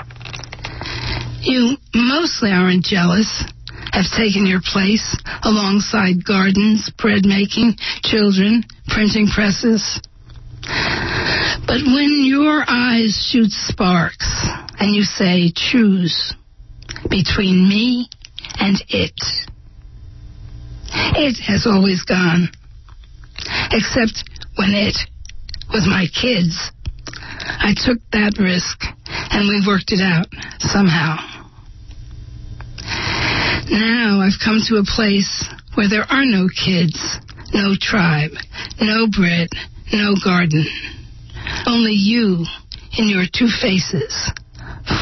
You 1.43 1.77
mostly 1.95 2.51
aren't 2.51 2.85
jealous, 2.85 3.45
have 3.93 4.07
taken 4.17 4.47
your 4.47 4.61
place 4.65 5.17
alongside 5.43 6.25
gardens, 6.25 6.91
bread 6.99 7.25
making, 7.25 7.77
children, 8.03 8.65
printing 8.89 9.29
presses. 9.29 10.01
But 11.73 11.87
when 11.87 12.27
your 12.27 12.63
eyes 12.69 13.17
shoot 13.31 13.51
sparks 13.51 14.29
and 14.79 14.95
you 14.95 15.05
say, 15.05 15.51
choose 15.57 16.35
between 17.09 17.67
me 17.67 18.11
and 18.61 18.77
it, 18.91 19.19
it 21.17 21.39
has 21.47 21.67
always 21.67 22.05
gone. 22.05 22.51
Except 23.71 24.23
when 24.57 24.73
it 24.75 24.99
was 25.73 25.87
my 25.89 26.05
kids. 26.13 26.71
I 27.41 27.73
took 27.75 28.01
that 28.13 28.37
risk 28.39 28.83
and 29.09 29.49
we 29.49 29.65
worked 29.67 29.93
it 29.93 30.03
out 30.03 30.27
somehow. 30.59 31.17
Now 33.71 34.21
I've 34.21 34.39
come 34.45 34.61
to 34.69 34.77
a 34.77 34.85
place 34.85 35.49
where 35.73 35.89
there 35.89 36.05
are 36.05 36.27
no 36.27 36.49
kids, 36.53 37.17
no 37.55 37.73
tribe, 37.81 38.33
no 38.79 39.07
bread, 39.09 39.49
no 39.91 40.13
garden. 40.23 40.67
Only 41.67 41.93
you 41.93 42.45
in 42.99 43.09
your 43.09 43.25
two 43.33 43.49
faces, 43.49 44.31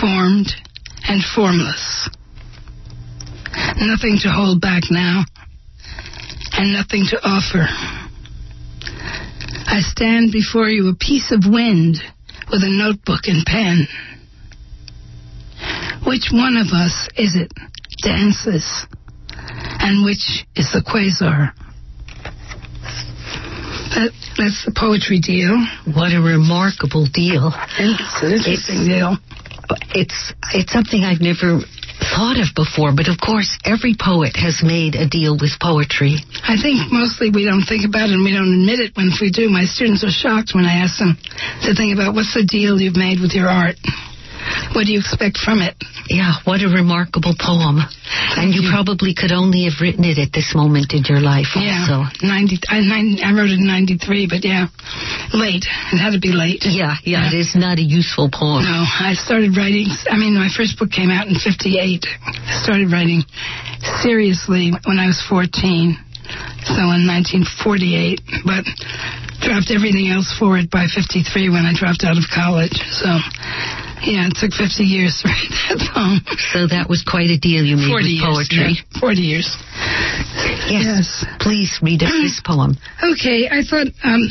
formed 0.01 0.49
and 1.09 1.23
formless. 1.35 2.09
Nothing 3.77 4.19
to 4.23 4.31
hold 4.31 4.61
back 4.61 4.85
now, 4.91 5.25
and 6.53 6.73
nothing 6.73 7.07
to 7.11 7.19
offer. 7.23 7.67
I 9.67 9.81
stand 9.81 10.33
before 10.33 10.69
you 10.69 10.89
a 10.89 10.95
piece 10.95 11.33
of 11.33 11.51
wind 11.51 11.97
with 12.51 12.63
a 12.63 12.71
notebook 12.71 13.27
and 13.27 13.45
pen. 13.47 13.87
Which 16.07 16.31
one 16.33 16.57
of 16.57 16.69
us 16.69 17.09
is 17.17 17.37
it 17.37 17.53
dances, 18.03 18.87
and 19.81 20.05
which 20.05 20.45
is 20.57 20.71
the 20.73 20.83
quasar? 20.83 21.53
That, 24.41 24.49
that's 24.49 24.65
the 24.65 24.73
poetry 24.73 25.21
deal. 25.21 25.53
What 25.93 26.17
a 26.17 26.21
remarkable 26.25 27.05
deal. 27.05 27.53
It's 27.77 28.25
an 28.25 28.33
interesting 28.33 28.89
deal. 28.89 29.21
It's 29.93 30.33
it's 30.57 30.73
something 30.73 31.05
I've 31.05 31.21
never 31.21 31.61
thought 32.01 32.41
of 32.41 32.49
before, 32.57 32.97
but 32.97 33.13
of 33.13 33.21
course 33.21 33.53
every 33.69 33.93
poet 33.93 34.33
has 34.41 34.65
made 34.65 34.97
a 34.97 35.05
deal 35.05 35.37
with 35.37 35.61
poetry. 35.61 36.17
I 36.41 36.57
think 36.57 36.89
mostly 36.89 37.29
we 37.29 37.45
don't 37.45 37.69
think 37.69 37.85
about 37.85 38.09
it 38.09 38.17
and 38.17 38.25
we 38.25 38.33
don't 38.33 38.65
admit 38.65 38.81
it 38.81 38.97
when 38.97 39.13
we 39.21 39.29
do. 39.29 39.53
My 39.53 39.69
students 39.69 40.01
are 40.03 40.11
shocked 40.11 40.57
when 40.57 40.65
I 40.65 40.81
ask 40.81 40.97
them 40.97 41.21
to 41.69 41.77
think 41.77 41.93
about 41.93 42.17
what's 42.17 42.33
the 42.33 42.49
deal 42.49 42.81
you've 42.81 42.97
made 42.97 43.21
with 43.21 43.37
your 43.37 43.53
art. 43.53 43.77
What 44.75 44.87
do 44.87 44.93
you 44.93 45.01
expect 45.01 45.39
from 45.39 45.61
it? 45.63 45.75
Yeah, 46.09 46.39
what 46.45 46.63
a 46.63 46.69
remarkable 46.71 47.35
poem. 47.39 47.79
and 48.39 48.55
you, 48.55 48.63
you. 48.67 48.71
probably 48.71 49.15
could 49.15 49.31
only 49.33 49.65
have 49.71 49.79
written 49.81 50.05
it 50.05 50.19
at 50.19 50.33
this 50.33 50.53
moment 50.55 50.93
in 50.95 51.03
your 51.07 51.21
life 51.21 51.55
Yeah, 51.55 51.87
also. 51.87 52.07
ninety. 52.27 52.59
I, 52.69 52.81
nine, 52.83 53.19
I 53.23 53.31
wrote 53.35 53.51
it 53.51 53.59
in 53.63 53.67
'93, 53.67 54.27
but 54.31 54.43
yeah, 54.45 54.67
late. 55.35 55.67
It 55.93 55.99
had 55.99 56.13
to 56.15 56.23
be 56.23 56.33
late. 56.35 56.63
Yeah, 56.67 56.95
yeah, 57.05 57.27
it 57.31 57.35
is 57.37 57.55
not 57.55 57.79
a 57.79 57.85
useful 57.87 58.31
poem. 58.33 58.63
No, 58.67 58.83
I 58.87 59.15
started 59.15 59.57
writing. 59.57 59.87
I 60.11 60.17
mean, 60.19 60.35
my 60.35 60.51
first 60.51 60.79
book 60.79 60.91
came 60.91 61.11
out 61.11 61.27
in 61.31 61.35
'58. 61.39 62.07
I 62.07 62.63
started 62.63 62.91
writing 62.91 63.23
seriously 64.03 64.73
when 64.85 64.99
I 64.99 65.07
was 65.07 65.21
14, 65.29 65.97
so 66.67 66.83
in 66.95 67.07
1948. 67.07 68.21
But 68.47 68.65
dropped 69.41 69.71
everything 69.73 70.11
else 70.13 70.29
for 70.39 70.59
it 70.59 70.71
by 70.71 70.87
'53 70.91 71.49
when 71.51 71.65
I 71.67 71.73
dropped 71.75 72.05
out 72.05 72.19
of 72.19 72.25
college. 72.35 72.77
So, 72.93 73.09
yeah, 74.03 74.29
it 74.29 74.37
took 74.37 74.53
50 74.53 74.85
years 74.85 75.21
to 75.23 75.29
write 75.29 75.53
that 75.69 75.81
song. 75.93 76.21
So 76.53 76.67
that 76.67 76.89
was 76.89 77.03
quite 77.05 77.29
a 77.31 77.39
deal 77.39 77.65
you 77.65 77.77
made 77.77 77.89
40 77.93 78.01
with 78.01 78.11
years. 78.11 78.25
poetry. 78.25 78.73
yeah, 78.81 79.01
40 79.01 79.21
years. 79.21 79.49
Yes. 80.69 80.85
Yes. 80.85 81.07
Please 81.41 81.79
read 81.83 82.03
us 82.03 82.13
this 82.23 82.41
poem. 82.45 82.77
Okay, 83.03 83.49
I 83.51 83.61
thought, 83.63 83.89
um, 84.05 84.25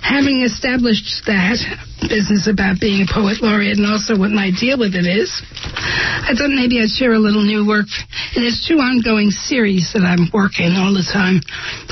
having 0.00 0.42
established 0.42 1.26
that 1.28 1.60
business 2.08 2.48
about 2.50 2.80
being 2.80 3.06
a 3.06 3.08
poet 3.08 3.38
laureate 3.44 3.78
and 3.78 3.86
also 3.86 4.18
what 4.18 4.30
my 4.34 4.50
deal 4.50 4.74
with 4.80 4.94
it 4.98 5.06
is, 5.06 5.30
I 5.62 6.34
thought 6.34 6.50
maybe 6.50 6.80
I'd 6.82 6.90
share 6.90 7.12
a 7.14 7.22
little 7.22 7.44
new 7.44 7.62
work. 7.68 7.86
And 8.34 8.42
there's 8.42 8.64
two 8.66 8.80
ongoing 8.82 9.30
series 9.30 9.92
that 9.94 10.02
I'm 10.02 10.26
working 10.32 10.74
all 10.74 10.90
the 10.96 11.04
time. 11.06 11.38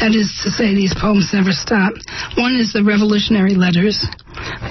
That 0.00 0.16
is 0.16 0.32
to 0.42 0.50
say, 0.50 0.74
these 0.74 0.94
poems 0.96 1.30
never 1.36 1.52
stop. 1.52 1.92
One 2.40 2.56
is 2.56 2.72
the 2.72 2.82
Revolutionary 2.82 3.54
Letters, 3.54 4.02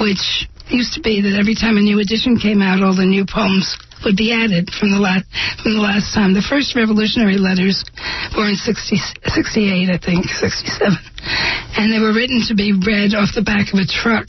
which 0.01 0.48
used 0.69 0.93
to 0.93 1.01
be 1.01 1.21
that 1.21 1.37
every 1.37 1.55
time 1.55 1.77
a 1.77 1.83
new 1.83 1.99
edition 1.99 2.37
came 2.37 2.61
out, 2.61 2.81
all 2.81 2.95
the 2.95 3.05
new 3.05 3.25
poems 3.25 3.77
would 4.05 4.15
be 4.15 4.31
added 4.31 4.71
from 4.79 4.91
the 4.91 5.01
last 5.01 5.27
from 5.59 5.75
the 5.75 5.83
last 5.83 6.15
time. 6.15 6.31
The 6.31 6.45
first 6.45 6.75
Revolutionary 6.75 7.35
Letters 7.35 7.83
were 8.31 8.47
in 8.47 8.55
60, 8.55 8.95
68, 9.27 9.91
I 9.91 9.99
think, 9.99 10.23
67, 10.31 10.95
and 11.75 11.91
they 11.91 11.99
were 11.99 12.15
written 12.15 12.39
to 12.47 12.55
be 12.55 12.71
read 12.71 13.11
off 13.11 13.35
the 13.35 13.43
back 13.43 13.75
of 13.75 13.77
a 13.81 13.87
truck 13.87 14.27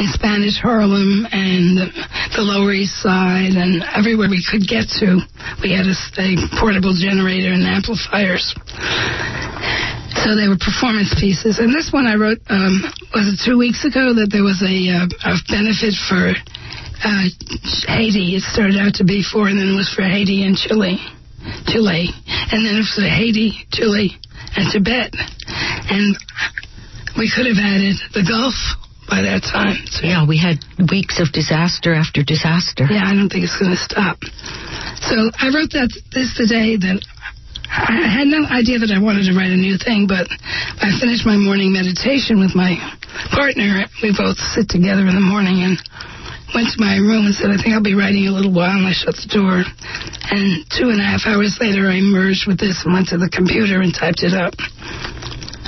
in 0.00 0.08
Spanish 0.16 0.56
Harlem 0.56 1.28
and 1.28 1.92
the 2.32 2.44
Lower 2.44 2.72
East 2.72 2.96
Side 3.04 3.52
and 3.52 3.84
everywhere 3.92 4.32
we 4.32 4.40
could 4.40 4.64
get 4.64 4.88
to. 5.04 5.20
We 5.60 5.76
had 5.76 5.84
a, 5.84 5.96
a 6.16 6.28
portable 6.56 6.96
generator 6.96 7.52
and 7.52 7.68
amplifiers. 7.68 8.56
So 10.22 10.38
they 10.38 10.46
were 10.46 10.58
performance 10.58 11.10
pieces. 11.18 11.58
And 11.58 11.74
this 11.74 11.90
one 11.90 12.06
I 12.06 12.14
wrote, 12.14 12.38
um, 12.46 12.78
was 13.10 13.26
it 13.26 13.42
two 13.42 13.58
weeks 13.58 13.82
ago 13.84 14.14
that 14.14 14.30
there 14.30 14.46
was 14.46 14.62
a, 14.62 14.76
uh, 14.86 15.10
a 15.10 15.34
benefit 15.50 15.98
for 16.06 16.30
uh, 17.02 17.26
Haiti. 17.90 18.38
It 18.38 18.46
started 18.46 18.78
out 18.78 19.02
to 19.02 19.04
be 19.04 19.26
for, 19.26 19.50
and 19.50 19.58
then 19.58 19.74
it 19.74 19.76
was 19.76 19.90
for 19.90 20.06
Haiti 20.06 20.46
and 20.46 20.54
Chile. 20.54 21.02
Chile. 21.66 22.14
And 22.54 22.62
then 22.62 22.78
it 22.78 22.86
was 22.86 22.94
for 22.94 23.02
Haiti, 23.02 23.66
Chile, 23.74 24.14
and 24.54 24.70
Tibet. 24.70 25.10
And 25.90 26.14
we 27.18 27.26
could 27.26 27.50
have 27.50 27.58
added 27.58 27.98
the 28.14 28.22
Gulf 28.22 28.54
by 29.10 29.26
that 29.26 29.42
time. 29.42 29.82
So, 29.90 30.06
yeah, 30.06 30.22
we 30.22 30.38
had 30.38 30.62
weeks 30.88 31.18
of 31.18 31.34
disaster 31.34 31.92
after 31.92 32.22
disaster. 32.22 32.86
Yeah, 32.86 33.04
I 33.04 33.12
don't 33.18 33.28
think 33.28 33.42
it's 33.42 33.58
going 33.58 33.74
to 33.74 33.82
stop. 33.82 34.22
So 35.02 35.34
I 35.34 35.50
wrote 35.50 35.74
that 35.74 35.90
this 36.14 36.30
today 36.38 36.78
that 36.78 37.02
I 37.72 38.04
had 38.04 38.28
no 38.28 38.44
idea 38.44 38.84
that 38.84 38.92
I 38.92 39.00
wanted 39.00 39.24
to 39.28 39.34
write 39.34 39.48
a 39.48 39.56
new 39.56 39.80
thing, 39.80 40.04
but 40.04 40.28
I 40.28 40.92
finished 41.00 41.24
my 41.24 41.40
morning 41.40 41.72
meditation 41.72 42.36
with 42.36 42.52
my 42.52 42.76
partner. 43.32 43.88
We 44.04 44.12
both 44.12 44.36
sit 44.52 44.68
together 44.68 45.08
in 45.08 45.16
the 45.16 45.24
morning 45.24 45.64
and 45.64 45.80
went 46.52 46.68
to 46.68 46.78
my 46.78 47.00
room 47.00 47.24
and 47.24 47.32
said, 47.32 47.48
I 47.48 47.56
think 47.56 47.72
I'll 47.72 47.80
be 47.80 47.96
writing 47.96 48.28
a 48.28 48.34
little 48.36 48.52
while, 48.52 48.76
and 48.76 48.84
I 48.84 48.92
shut 48.92 49.16
the 49.16 49.30
door. 49.32 49.64
And 49.64 50.68
two 50.68 50.92
and 50.92 51.00
a 51.00 51.06
half 51.16 51.24
hours 51.24 51.56
later, 51.64 51.88
I 51.88 52.04
merged 52.04 52.44
with 52.44 52.60
this 52.60 52.84
and 52.84 52.92
went 52.92 53.08
to 53.08 53.16
the 53.16 53.32
computer 53.32 53.80
and 53.80 53.88
typed 53.88 54.20
it 54.20 54.36
up. 54.36 54.52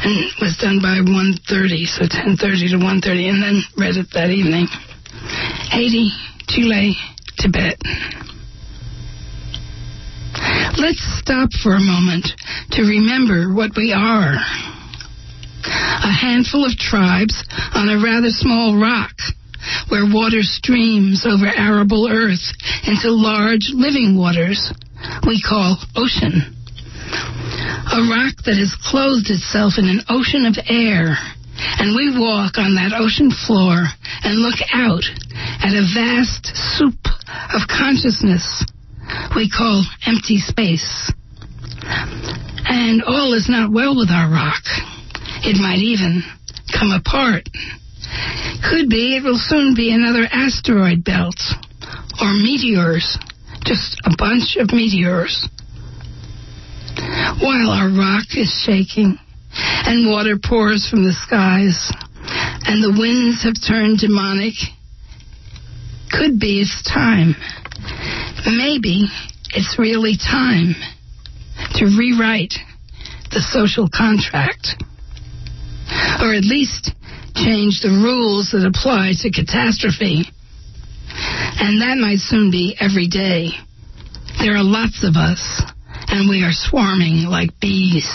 And 0.05 0.13
it 0.29 0.37
was 0.45 0.61
done 0.61 0.85
by 0.85 1.01
1.30, 1.01 1.89
so 1.89 2.05
10.30 2.05 2.77
to 2.77 2.79
1.30, 2.85 3.33
and 3.33 3.41
then 3.41 3.57
read 3.81 3.97
it 3.97 4.13
that 4.13 4.29
evening. 4.29 4.69
Haiti, 5.73 6.13
Chile, 6.53 7.01
Tibet. 7.41 7.81
Let's 10.76 11.02
stop 11.23 11.50
for 11.62 11.75
a 11.75 11.81
moment 11.81 12.26
to 12.73 12.83
remember 12.83 13.54
what 13.54 13.76
we 13.76 13.93
are. 13.93 14.35
A 15.64 16.12
handful 16.12 16.66
of 16.66 16.76
tribes 16.76 17.38
on 17.75 17.88
a 17.88 18.02
rather 18.02 18.31
small 18.31 18.76
rock 18.76 19.14
where 19.88 20.04
water 20.04 20.43
streams 20.43 21.25
over 21.25 21.47
arable 21.47 22.11
earth 22.11 22.43
into 22.87 23.14
large 23.14 23.71
living 23.71 24.19
waters 24.19 24.73
we 25.25 25.40
call 25.40 25.78
ocean. 25.95 26.43
A 26.43 28.00
rock 28.11 28.35
that 28.43 28.59
has 28.59 28.75
clothed 28.90 29.31
itself 29.31 29.78
in 29.78 29.87
an 29.87 30.02
ocean 30.11 30.45
of 30.45 30.59
air, 30.66 31.14
and 31.78 31.95
we 31.95 32.19
walk 32.19 32.59
on 32.59 32.75
that 32.75 32.99
ocean 32.99 33.31
floor 33.31 33.87
and 34.25 34.43
look 34.43 34.59
out 34.75 35.07
at 35.62 35.71
a 35.71 35.87
vast 35.95 36.50
soup 36.57 36.99
of 37.54 37.62
consciousness 37.71 38.66
we 39.37 39.51
call 39.51 39.85
empty 40.07 40.39
space. 40.39 41.13
And 42.67 43.03
all 43.03 43.35
is 43.35 43.49
not 43.49 43.73
well 43.73 43.97
with 43.97 44.11
our 44.11 44.31
rock. 44.31 44.63
It 45.45 45.61
might 45.61 45.83
even 45.83 46.23
come 46.73 46.91
apart. 46.91 47.49
Could 48.71 48.89
be 48.89 49.17
it 49.17 49.25
will 49.25 49.39
soon 49.39 49.75
be 49.75 49.93
another 49.93 50.27
asteroid 50.31 51.05
belt 51.05 51.37
or 52.21 52.33
meteors, 52.33 53.19
just 53.65 54.01
a 54.05 54.15
bunch 54.17 54.57
of 54.57 54.73
meteors. 54.73 55.49
While 57.41 57.71
our 57.71 57.91
rock 57.91 58.27
is 58.37 58.51
shaking 58.65 59.19
and 59.57 60.11
water 60.11 60.39
pours 60.43 60.89
from 60.89 61.05
the 61.05 61.13
skies 61.13 61.93
and 62.65 62.83
the 62.83 62.97
winds 62.99 63.43
have 63.43 63.55
turned 63.67 63.99
demonic, 63.99 64.55
could 66.11 66.38
be 66.38 66.61
it's 66.61 66.83
time 66.88 67.35
maybe 68.46 69.09
it's 69.54 69.78
really 69.78 70.16
time 70.16 70.74
to 71.74 71.85
rewrite 71.87 72.54
the 73.30 73.40
social 73.40 73.88
contract. 73.88 74.83
Or 76.20 76.35
at 76.35 76.44
least 76.44 76.92
change 77.35 77.83
the 77.83 77.90
rules 77.90 78.50
that 78.52 78.66
apply 78.66 79.12
to 79.20 79.30
catastrophe. 79.30 80.24
And 81.61 81.83
that 81.83 81.98
might 81.98 82.18
soon 82.18 82.50
be 82.50 82.76
every 82.80 83.09
day. 83.09 83.50
There 84.38 84.57
are 84.57 84.64
lots 84.64 85.04
of 85.04 85.16
us, 85.16 85.62
and 86.09 86.28
we 86.28 86.42
are 86.42 86.52
swarming 86.52 87.26
like 87.26 87.50
bees. 87.61 88.09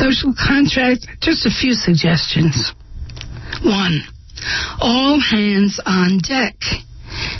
Social 0.00 0.34
contract, 0.34 1.06
just 1.20 1.46
a 1.46 1.50
few 1.50 1.74
suggestions. 1.74 2.72
One, 3.62 4.02
all 4.80 5.20
hands 5.20 5.80
on 5.84 6.18
deck 6.18 6.56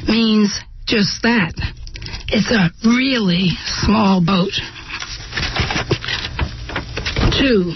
means 0.09 0.59
just 0.87 1.23
that. 1.23 1.53
It's 2.29 2.51
a 2.51 2.71
really 2.89 3.51
small 3.85 4.25
boat. 4.25 4.53
Two, 7.39 7.75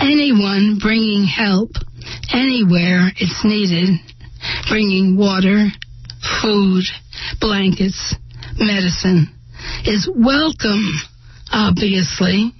anyone 0.00 0.78
bringing 0.80 1.24
help 1.24 1.70
anywhere 2.32 3.10
it's 3.16 3.44
needed, 3.44 3.98
bringing 4.68 5.16
water, 5.16 5.68
food, 6.42 6.84
blankets, 7.40 8.14
medicine, 8.58 9.28
is 9.84 10.08
welcome, 10.14 10.94
obviously. 11.52 12.52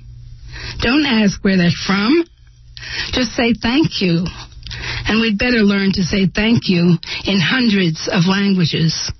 Don't 0.81 1.07
ask 1.07 1.43
where 1.45 1.57
they're 1.57 1.71
from. 1.87 2.25
Just 3.13 3.33
say 3.33 3.55
thank 3.61 4.01
you 4.01 4.27
and 5.07 5.21
we'd 5.21 5.39
better 5.39 5.63
learn 5.63 5.93
to 5.93 6.03
say 6.03 6.27
thank 6.27 6.69
you 6.69 6.97
in 7.25 7.41
hundreds 7.41 8.09
of 8.13 8.27
languages. 8.27 9.11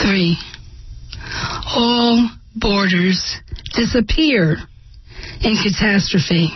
Three, 0.00 0.36
all 1.66 2.30
borders 2.54 3.36
disappear 3.74 4.56
in 5.42 5.56
catastrophe. 5.62 6.50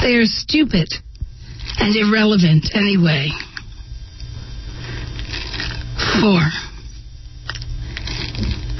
They 0.00 0.14
are 0.16 0.26
stupid 0.26 0.88
and 1.78 1.96
irrelevant 1.96 2.70
anyway. 2.74 3.28
Four, 6.20 6.42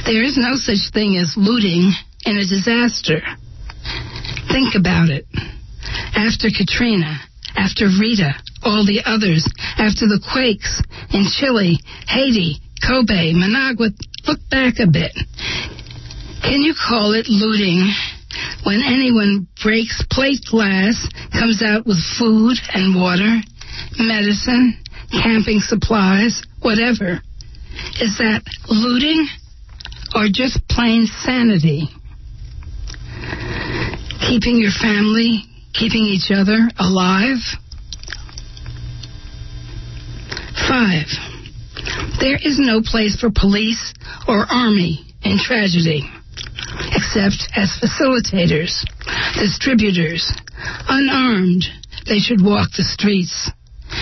there 0.05 0.23
is 0.23 0.37
no 0.37 0.55
such 0.57 0.93
thing 0.93 1.17
as 1.17 1.35
looting 1.37 1.93
in 2.25 2.37
a 2.37 2.45
disaster. 2.45 3.21
Think 4.51 4.75
about 4.75 5.09
it. 5.09 5.27
After 6.15 6.49
Katrina, 6.57 7.21
after 7.57 7.87
Rita, 7.87 8.35
all 8.63 8.85
the 8.87 9.03
others, 9.05 9.47
after 9.79 10.07
the 10.07 10.23
quakes 10.33 10.83
in 11.13 11.25
Chile, 11.29 11.79
Haiti, 12.09 12.59
Kobe, 12.83 13.33
Managua, 13.33 13.91
look 14.27 14.41
back 14.51 14.79
a 14.79 14.87
bit. 14.87 15.13
Can 16.43 16.61
you 16.63 16.75
call 16.75 17.13
it 17.13 17.29
looting 17.29 17.93
when 18.65 18.83
anyone 18.83 19.47
breaks 19.63 20.03
plate 20.11 20.41
glass, 20.51 20.97
comes 21.33 21.63
out 21.63 21.87
with 21.87 21.99
food 22.19 22.57
and 22.75 22.95
water, 22.95 23.41
medicine, 23.99 24.79
camping 25.11 25.61
supplies, 25.61 26.43
whatever? 26.61 27.21
Is 28.01 28.19
that 28.19 28.43
looting 28.69 29.27
or 30.15 30.29
just 30.33 30.61
plain 30.69 31.07
sanity? 31.07 31.89
Keeping 34.21 34.59
your 34.59 34.71
family, 34.71 35.45
keeping 35.73 36.05
each 36.05 36.31
other 36.31 36.69
alive. 36.79 37.41
Five, 40.69 41.07
there 42.21 42.37
is 42.37 42.59
no 42.59 42.83
place 42.83 43.19
for 43.21 43.31
police 43.31 43.93
or 44.29 44.47
army 44.51 45.05
in 45.23 45.39
tragedy, 45.39 46.09
except 46.93 47.49
as 47.57 47.71
facilitators, 47.83 48.85
distributors, 49.35 50.33
unarmed. 50.89 51.65
They 52.07 52.19
should 52.19 52.43
walk 52.43 52.71
the 52.77 52.85
streets, 52.85 53.51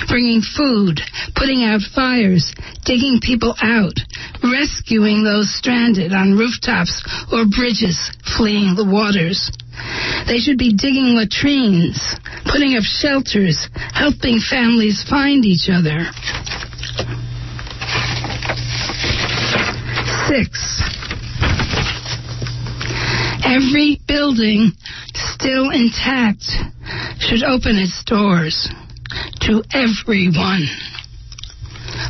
bringing 0.09 0.43
food, 0.43 1.01
putting 1.37 1.65
out 1.65 1.81
fires, 1.95 2.53
digging 2.85 3.21
people 3.23 3.55
out, 3.63 3.97
rescuing 4.43 5.25
those 5.25 5.53
stranded 5.55 6.13
on 6.13 6.37
rooftops 6.37 7.05
or 7.33 7.45
bridges 7.47 7.99
fleeing 8.37 8.75
the 8.75 8.89
waters. 8.89 9.51
They 10.27 10.39
should 10.39 10.59
be 10.59 10.73
digging 10.73 11.15
latrines, 11.17 11.99
putting 12.45 12.77
up 12.77 12.85
shelters, 12.85 13.69
helping 13.93 14.41
families 14.41 15.05
find 15.09 15.45
each 15.45 15.69
other. 15.69 16.07
Six. 20.29 20.83
Every 23.45 24.01
building 24.07 24.73
still 25.15 25.71
intact 25.71 26.45
should 27.19 27.43
open 27.43 27.77
its 27.77 28.05
doors 28.05 28.69
to 29.41 29.63
everyone. 29.73 30.69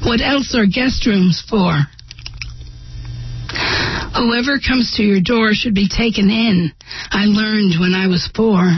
What 0.05 0.21
else 0.21 0.55
are 0.55 0.67
guest 0.67 1.07
rooms 1.07 1.43
for? 1.49 1.87
Whoever 4.21 4.61
comes 4.61 4.93
to 4.97 5.03
your 5.03 5.23
door 5.25 5.55
should 5.55 5.73
be 5.73 5.89
taken 5.89 6.29
in. 6.29 6.73
I 7.11 7.25
learned 7.25 7.81
when 7.81 7.95
I 7.95 8.07
was 8.07 8.29
four. 8.37 8.69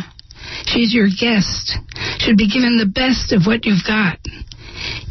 She's 0.66 0.94
your 0.94 1.08
guest, 1.10 1.74
should 2.22 2.36
be 2.36 2.46
given 2.46 2.78
the 2.78 2.86
best 2.86 3.32
of 3.32 3.42
what 3.42 3.66
you've 3.66 3.82
got, 3.82 4.22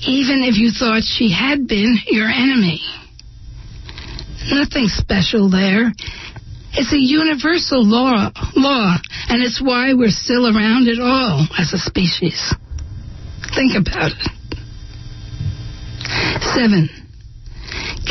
even 0.08 0.48
if 0.48 0.56
you 0.56 0.72
thought 0.72 1.04
she 1.04 1.36
had 1.36 1.68
been 1.68 2.00
your 2.08 2.30
enemy. 2.30 2.80
Nothing 4.56 4.88
special 4.88 5.52
there. 5.52 5.92
It's 6.80 6.94
a 6.94 6.98
universal 6.98 7.84
law, 7.84 8.32
law, 8.56 8.96
and 9.28 9.44
it's 9.44 9.62
why 9.62 9.94
we're 9.94 10.16
still 10.16 10.48
around 10.48 10.88
at 10.88 11.04
all 11.04 11.46
as 11.60 11.74
a 11.74 11.78
species. 11.78 12.56
Think 13.54 13.76
about 13.76 14.12
it. 14.16 14.32
Seven. 16.56 17.01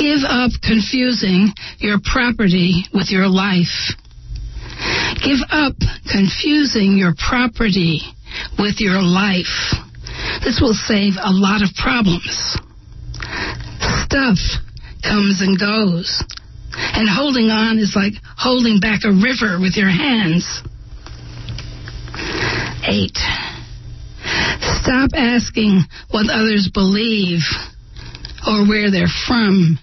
Give 0.00 0.24
up 0.24 0.50
confusing 0.62 1.52
your 1.76 1.98
property 2.02 2.86
with 2.94 3.10
your 3.10 3.28
life. 3.28 3.92
Give 5.20 5.44
up 5.50 5.76
confusing 6.10 6.96
your 6.96 7.12
property 7.20 8.00
with 8.58 8.80
your 8.80 9.02
life. 9.02 9.76
This 10.42 10.58
will 10.58 10.72
save 10.72 11.20
a 11.20 11.28
lot 11.28 11.60
of 11.60 11.68
problems. 11.76 12.56
Stuff 14.08 14.40
comes 15.04 15.44
and 15.44 15.60
goes. 15.60 16.24
And 16.72 17.06
holding 17.06 17.50
on 17.50 17.78
is 17.78 17.92
like 17.94 18.14
holding 18.38 18.80
back 18.80 19.04
a 19.04 19.12
river 19.12 19.60
with 19.60 19.76
your 19.76 19.90
hands. 19.90 20.62
Eight. 22.88 23.18
Stop 24.80 25.10
asking 25.12 25.84
what 26.10 26.30
others 26.30 26.70
believe 26.72 27.44
or 28.46 28.66
where 28.66 28.90
they're 28.90 29.12
from. 29.28 29.78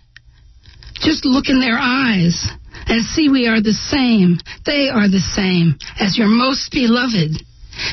Just 1.07 1.23
look 1.23 1.47
in 1.47 1.61
their 1.61 1.79
eyes 1.79 2.49
and 2.85 3.01
see 3.05 3.29
we 3.29 3.47
are 3.47 3.61
the 3.61 3.71
same. 3.71 4.39
They 4.65 4.89
are 4.89 5.07
the 5.07 5.23
same 5.23 5.79
as 6.01 6.17
your 6.17 6.27
most 6.27 6.69
beloved, 6.69 7.31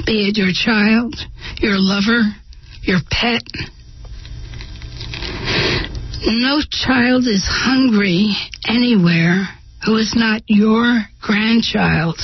be 0.05 0.27
it 0.27 0.37
your 0.37 0.51
child, 0.51 1.15
your 1.59 1.79
lover, 1.79 2.35
your 2.83 2.99
pet. 3.13 3.47
No 6.27 6.59
child 6.69 7.29
is 7.29 7.47
hungry 7.47 8.35
anywhere 8.67 9.47
who 9.87 9.97
is 9.97 10.15
not 10.17 10.43
your 10.49 11.05
grandchild. 11.23 12.19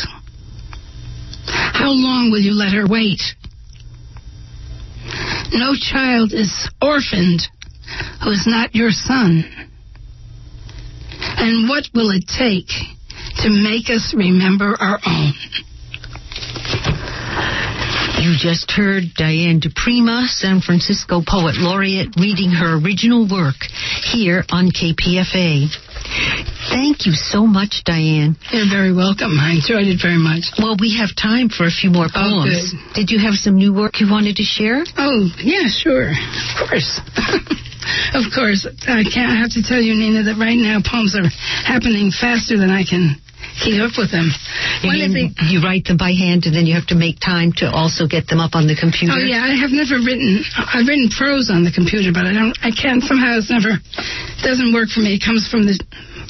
How 1.46 1.90
long 1.90 2.32
will 2.32 2.40
you 2.40 2.52
let 2.52 2.72
her 2.72 2.88
wait? 2.88 3.22
No 5.52 5.74
child 5.78 6.32
is 6.32 6.68
orphaned 6.82 7.42
who 8.24 8.30
is 8.32 8.42
not 8.44 8.74
your 8.74 8.90
son. 8.90 9.69
And 11.42 11.68
what 11.68 11.84
will 11.94 12.10
it 12.10 12.24
take 12.28 12.68
to 13.42 13.48
make 13.50 13.88
us 13.88 14.12
remember 14.16 14.76
our 14.78 14.98
own? 15.06 15.32
You 18.20 18.36
just 18.36 18.70
heard 18.70 19.04
Diane 19.16 19.60
DiPrima, 19.60 20.26
San 20.28 20.60
Francisco 20.60 21.22
Poet 21.26 21.56
Laureate, 21.56 22.12
reading 22.20 22.50
her 22.52 22.76
original 22.76 23.26
work 23.26 23.56
here 24.12 24.44
on 24.50 24.68
KPFA. 24.70 25.72
Thank 26.68 27.06
you 27.06 27.12
so 27.12 27.46
much, 27.46 27.80
Diane. 27.84 28.36
You're 28.52 28.68
very 28.68 28.92
welcome. 28.92 29.32
I 29.40 29.52
enjoyed 29.56 29.88
it 29.88 29.98
very 30.02 30.18
much. 30.20 30.52
Well, 30.58 30.76
we 30.78 30.98
have 31.00 31.16
time 31.16 31.48
for 31.48 31.64
a 31.64 31.70
few 31.72 31.88
more 31.90 32.08
Oh, 32.14 32.44
poems. 32.44 32.74
good. 32.74 32.94
Did 33.06 33.10
you 33.10 33.18
have 33.24 33.34
some 33.34 33.56
new 33.56 33.72
work 33.72 33.98
you 34.00 34.10
wanted 34.10 34.36
to 34.36 34.42
share? 34.44 34.84
Oh, 34.98 35.28
yeah, 35.40 35.64
sure. 35.68 36.10
Of 36.12 36.68
course. 36.68 37.00
of 38.14 38.24
course. 38.34 38.66
I 38.86 39.04
can't 39.04 39.32
I 39.32 39.36
have 39.40 39.52
to 39.56 39.62
tell 39.62 39.80
you, 39.80 39.94
Nina, 39.94 40.24
that 40.28 40.36
right 40.36 40.58
now 40.58 40.80
poems 40.84 41.16
are 41.16 41.28
happening 41.64 42.12
faster 42.12 42.56
than 42.56 42.70
I 42.70 42.84
can 42.84 43.16
keep 43.60 43.80
up 43.80 43.96
with 43.96 44.12
them. 44.12 44.28
One 44.84 45.00
of 45.00 45.12
the, 45.12 45.32
you 45.52 45.60
write 45.60 45.88
them 45.88 45.96
by 45.96 46.12
hand, 46.12 46.48
and 46.48 46.56
then 46.56 46.64
you 46.64 46.74
have 46.76 46.88
to 46.92 46.98
make 46.98 47.20
time 47.20 47.52
to 47.60 47.68
also 47.68 48.06
get 48.06 48.28
them 48.28 48.40
up 48.40 48.56
on 48.56 48.66
the 48.66 48.76
computer. 48.76 49.12
Oh 49.16 49.20
yeah, 49.20 49.44
I 49.44 49.56
have 49.56 49.72
never 49.72 50.00
written. 50.00 50.40
I've 50.56 50.88
written 50.88 51.08
prose 51.12 51.52
on 51.52 51.64
the 51.64 51.72
computer, 51.72 52.12
but 52.12 52.24
I 52.24 52.32
don't. 52.32 52.56
I 52.64 52.72
can't. 52.72 53.04
Somehow 53.04 53.36
it's 53.36 53.52
never. 53.52 53.76
Doesn't 54.40 54.72
work 54.72 54.88
for 54.92 55.00
me. 55.00 55.20
It 55.20 55.24
comes 55.24 55.48
from 55.48 55.68
the 55.68 55.76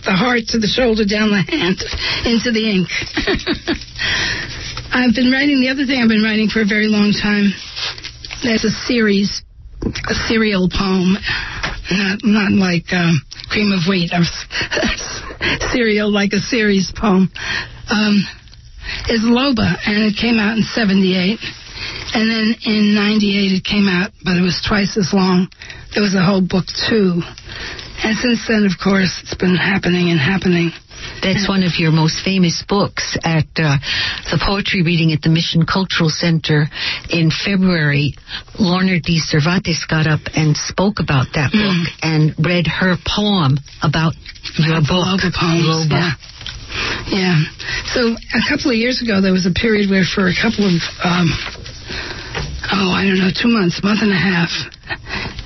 the 0.04 0.16
heart 0.16 0.48
to 0.48 0.58
the 0.58 0.70
shoulder, 0.70 1.04
down 1.04 1.28
the 1.28 1.44
hand, 1.44 1.76
into 2.24 2.48
the 2.50 2.64
ink. 2.64 2.88
I've 4.92 5.14
been 5.14 5.30
writing. 5.30 5.60
The 5.60 5.68
other 5.68 5.84
thing 5.84 6.00
I've 6.00 6.08
been 6.08 6.24
writing 6.24 6.48
for 6.48 6.62
a 6.62 6.68
very 6.68 6.88
long 6.88 7.12
time. 7.12 7.52
There's 8.42 8.64
a 8.64 8.72
series, 8.88 9.42
a 9.84 10.14
serial 10.28 10.68
poem, 10.68 11.16
not 11.90 12.18
not 12.22 12.52
like 12.52 12.92
um, 12.92 13.20
cream 13.48 13.72
of 13.72 13.88
wheat. 13.88 14.12
or 14.12 14.24
cereal, 15.72 16.12
like 16.12 16.32
a 16.32 16.40
series 16.40 16.92
poem. 16.96 17.30
Um, 17.90 18.22
is 19.08 19.22
Loba, 19.22 19.76
and 19.86 20.04
it 20.04 20.16
came 20.20 20.38
out 20.38 20.56
in 20.56 20.62
'78. 20.62 21.38
And 22.12 22.28
then 22.28 22.54
in 22.66 22.94
98 22.94 23.56
it 23.56 23.64
came 23.64 23.88
out, 23.88 24.10
but 24.24 24.36
it 24.36 24.42
was 24.42 24.60
twice 24.66 24.98
as 24.98 25.14
long. 25.14 25.48
There 25.94 26.02
was 26.02 26.14
a 26.14 26.22
whole 26.22 26.42
book 26.42 26.66
too. 26.66 27.22
And 28.02 28.16
since 28.18 28.40
then, 28.48 28.64
of 28.64 28.72
course, 28.82 29.12
it's 29.22 29.34
been 29.36 29.56
happening 29.56 30.10
and 30.10 30.18
happening. 30.18 30.72
That's 31.22 31.48
one 31.48 31.62
of 31.64 31.76
your 31.80 31.92
most 31.92 32.24
famous 32.24 32.62
books 32.68 33.16
at 33.24 33.48
uh, 33.56 33.76
the 34.28 34.36
poetry 34.40 34.82
reading 34.82 35.12
at 35.12 35.20
the 35.22 35.28
Mission 35.32 35.64
Cultural 35.64 36.08
Center 36.12 36.68
in 37.08 37.30
February. 37.32 38.12
Lorna 38.58 39.00
Dee 39.00 39.20
Cervantes 39.20 39.84
got 39.88 40.06
up 40.06 40.20
and 40.36 40.56
spoke 40.56 41.00
about 41.00 41.32
that 41.34 41.52
Mm. 41.52 41.60
book 41.60 41.80
and 42.02 42.22
read 42.44 42.66
her 42.68 42.96
poem 43.04 43.56
about 43.82 44.12
your 44.60 44.80
the 44.80 44.86
book. 44.88 45.20
Poems, 45.32 45.88
yeah. 45.88 46.12
Yeah. 47.08 47.36
So 47.96 48.12
a 48.16 48.42
couple 48.48 48.70
of 48.70 48.76
years 48.76 49.02
ago, 49.02 49.20
there 49.20 49.32
was 49.32 49.46
a 49.46 49.52
period 49.52 49.90
where, 49.90 50.04
for 50.04 50.28
a 50.28 50.36
couple 50.36 50.64
of, 50.68 50.80
um, 51.04 51.28
oh, 52.72 52.90
I 52.94 53.06
don't 53.06 53.18
know, 53.18 53.34
two 53.34 53.50
months, 53.50 53.82
month 53.82 54.02
and 54.02 54.12
a 54.12 54.18
half, 54.18 54.50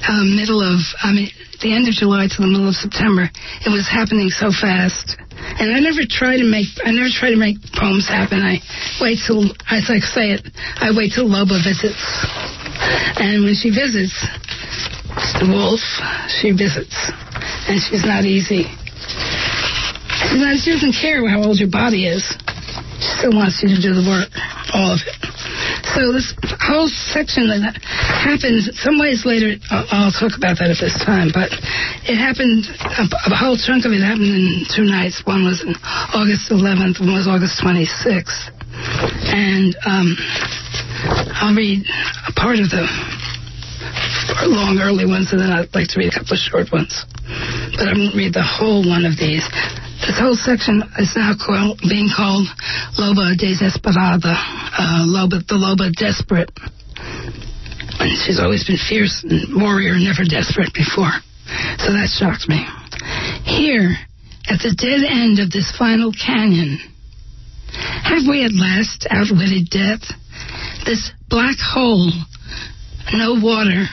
um, 0.09 0.37
middle 0.37 0.61
of, 0.61 0.81
I 1.01 1.13
mean, 1.13 1.29
the 1.65 1.73
end 1.73 1.89
of 1.89 1.95
July 1.97 2.29
to 2.29 2.39
the 2.41 2.51
middle 2.51 2.69
of 2.69 2.77
September, 2.77 3.25
it 3.65 3.71
was 3.73 3.89
happening 3.89 4.29
so 4.29 4.53
fast. 4.53 5.17
And 5.61 5.73
I 5.73 5.81
never 5.81 6.05
try 6.05 6.37
to 6.37 6.45
make, 6.45 6.69
I 6.85 6.93
never 6.93 7.09
try 7.09 7.33
to 7.33 7.41
make 7.41 7.57
poems 7.73 8.09
happen. 8.09 8.45
I 8.45 8.61
wait 9.01 9.21
till, 9.25 9.49
as 9.69 9.89
I 9.89 10.01
say 10.01 10.37
it, 10.37 10.45
I 10.81 10.93
wait 10.93 11.13
till 11.17 11.29
Loba 11.29 11.57
visits. 11.61 12.01
And 13.17 13.45
when 13.45 13.57
she 13.57 13.73
visits, 13.73 14.13
the 15.41 15.49
wolf, 15.49 15.81
she 16.29 16.53
visits. 16.53 16.97
And 17.69 17.81
she's 17.81 18.05
not 18.05 18.25
easy. 18.25 18.69
She 20.29 20.71
doesn't 20.73 20.97
care 21.01 21.25
how 21.29 21.45
old 21.45 21.59
your 21.59 21.71
body 21.71 22.09
is. 22.09 22.25
She 23.01 23.11
still 23.21 23.33
wants 23.33 23.63
you 23.63 23.73
to 23.73 23.81
do 23.81 23.95
the 23.95 24.05
work, 24.05 24.29
all 24.73 24.93
of 24.93 25.01
it. 25.07 25.24
So 25.95 26.11
this 26.11 26.35
whole 26.59 26.91
section 26.91 27.47
that 27.55 27.79
happened, 27.79 28.67
some 28.83 28.99
ways 28.99 29.23
later, 29.23 29.55
I'll, 29.71 30.11
I'll 30.11 30.17
talk 30.17 30.35
about 30.35 30.59
that 30.59 30.75
at 30.75 30.83
this 30.83 30.99
time, 31.07 31.31
but 31.31 31.55
it 32.03 32.19
happened, 32.19 32.67
a, 32.67 33.07
a 33.31 33.39
whole 33.39 33.55
chunk 33.55 33.87
of 33.87 33.95
it 33.95 34.03
happened 34.03 34.35
in 34.35 34.67
two 34.67 34.91
nights. 34.91 35.23
One 35.23 35.47
was 35.47 35.63
August 36.11 36.51
11th, 36.51 36.99
one 36.99 37.15
was 37.15 37.31
August 37.31 37.63
26th. 37.63 38.51
And 39.31 39.71
um, 39.87 40.19
I'll 41.39 41.55
read 41.55 41.87
a 42.27 42.33
part 42.35 42.59
of 42.59 42.75
the 42.75 42.83
long 44.51 44.83
early 44.83 45.07
ones, 45.07 45.31
and 45.31 45.39
then 45.39 45.55
I'd 45.55 45.71
like 45.79 45.95
to 45.95 46.03
read 46.03 46.11
a 46.11 46.19
couple 46.19 46.35
of 46.35 46.43
short 46.43 46.75
ones. 46.75 47.07
But 47.79 47.87
I 47.87 47.95
won't 47.95 48.19
read 48.19 48.35
the 48.35 48.43
whole 48.43 48.83
one 48.83 49.07
of 49.07 49.15
these. 49.15 49.47
This 50.05 50.21
whole 50.21 50.37
section 50.37 50.83
is 50.99 51.17
now 51.17 51.33
called, 51.35 51.81
being 51.81 52.13
called 52.15 52.47
Loba 53.01 53.33
Desesperada, 53.41 54.37
uh, 54.37 55.09
Loba, 55.09 55.41
the 55.49 55.57
Loba 55.57 55.91
Desperate. 55.97 56.53
And 57.99 58.13
she's 58.21 58.39
always 58.39 58.65
been 58.69 58.77
fierce 58.77 59.25
and 59.25 59.57
warrior, 59.57 59.97
never 59.97 60.29
desperate 60.29 60.75
before. 60.75 61.09
So 61.81 61.97
that 61.97 62.13
shocks 62.13 62.45
me. 62.49 62.61
Here, 63.49 63.97
at 64.45 64.61
the 64.61 64.77
dead 64.77 65.09
end 65.09 65.41
of 65.41 65.51
this 65.51 65.73
final 65.79 66.13
canyon, 66.13 66.79
have 68.05 68.29
we 68.29 68.45
at 68.45 68.53
last 68.53 69.07
outwitted 69.09 69.71
death? 69.73 70.05
This 70.85 71.13
black 71.31 71.57
hole, 71.57 72.13
no 73.15 73.41
water, 73.41 73.89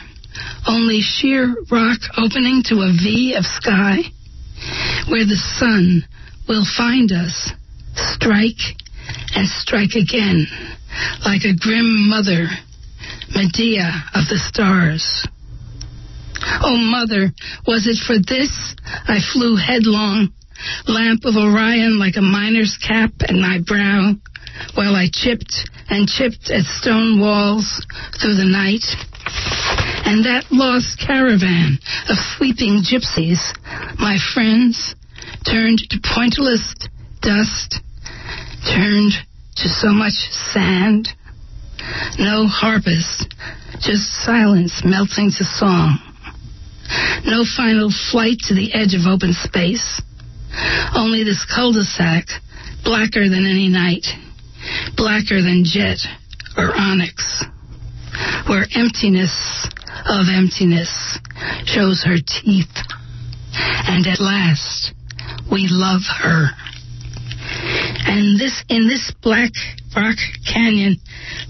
only 0.67 0.99
sheer 0.99 1.55
rock 1.71 1.99
opening 2.17 2.63
to 2.67 2.83
a 2.83 2.91
V 2.91 3.35
of 3.39 3.45
sky, 3.45 4.11
where 5.09 5.25
the 5.25 5.39
sun 5.57 6.03
will 6.47 6.65
find 6.77 7.11
us, 7.11 7.51
strike 7.95 8.77
and 9.35 9.47
strike 9.47 9.95
again, 9.95 10.45
like 11.25 11.43
a 11.43 11.55
grim 11.57 12.09
mother, 12.09 12.47
Medea 13.33 14.03
of 14.13 14.27
the 14.27 14.37
stars. 14.37 15.27
Oh, 16.61 16.75
mother, 16.75 17.31
was 17.67 17.87
it 17.87 18.01
for 18.05 18.17
this 18.17 18.75
I 19.07 19.19
flew 19.33 19.55
headlong, 19.55 20.33
lamp 20.87 21.25
of 21.25 21.37
Orion 21.37 21.99
like 21.99 22.17
a 22.17 22.21
miner's 22.21 22.77
cap 22.77 23.11
at 23.21 23.35
my 23.35 23.59
brow, 23.65 24.13
while 24.75 24.95
I 24.95 25.07
chipped 25.11 25.69
and 25.89 26.07
chipped 26.07 26.49
at 26.49 26.65
stone 26.65 27.19
walls 27.19 27.85
through 28.19 28.35
the 28.35 28.45
night? 28.45 28.83
And 30.11 30.25
that 30.25 30.51
lost 30.51 30.99
caravan 30.99 31.79
of 32.11 32.19
sleeping 32.35 32.83
gypsies, 32.83 33.39
my 33.95 34.19
friends, 34.35 34.93
turned 35.47 35.79
to 35.87 36.03
pointless 36.03 36.75
dust, 37.21 37.79
turned 38.67 39.13
to 39.55 39.69
so 39.69 39.95
much 39.95 40.19
sand. 40.51 41.07
No 42.19 42.43
harpist, 42.45 43.33
just 43.79 44.11
silence 44.27 44.83
melting 44.83 45.31
to 45.39 45.45
song. 45.45 45.95
No 47.23 47.45
final 47.47 47.87
flight 48.11 48.43
to 48.49 48.53
the 48.53 48.75
edge 48.75 48.93
of 48.93 49.07
open 49.07 49.31
space. 49.31 50.01
Only 50.93 51.23
this 51.23 51.47
cul-de-sac, 51.47 52.27
blacker 52.83 53.29
than 53.29 53.47
any 53.47 53.69
night, 53.69 54.07
blacker 54.97 55.41
than 55.41 55.63
jet 55.63 56.03
or 56.57 56.75
onyx, 56.75 57.45
where 58.49 58.67
emptiness 58.75 59.71
of 60.05 60.27
emptiness 60.29 61.19
shows 61.65 62.03
her 62.03 62.17
teeth. 62.17 62.75
And 63.53 64.07
at 64.07 64.19
last, 64.19 64.93
we 65.51 65.67
love 65.69 66.01
her. 66.21 66.47
And 68.07 68.39
this, 68.39 68.63
in 68.69 68.87
this 68.87 69.11
black 69.21 69.51
rock 69.95 70.17
canyon, 70.51 70.97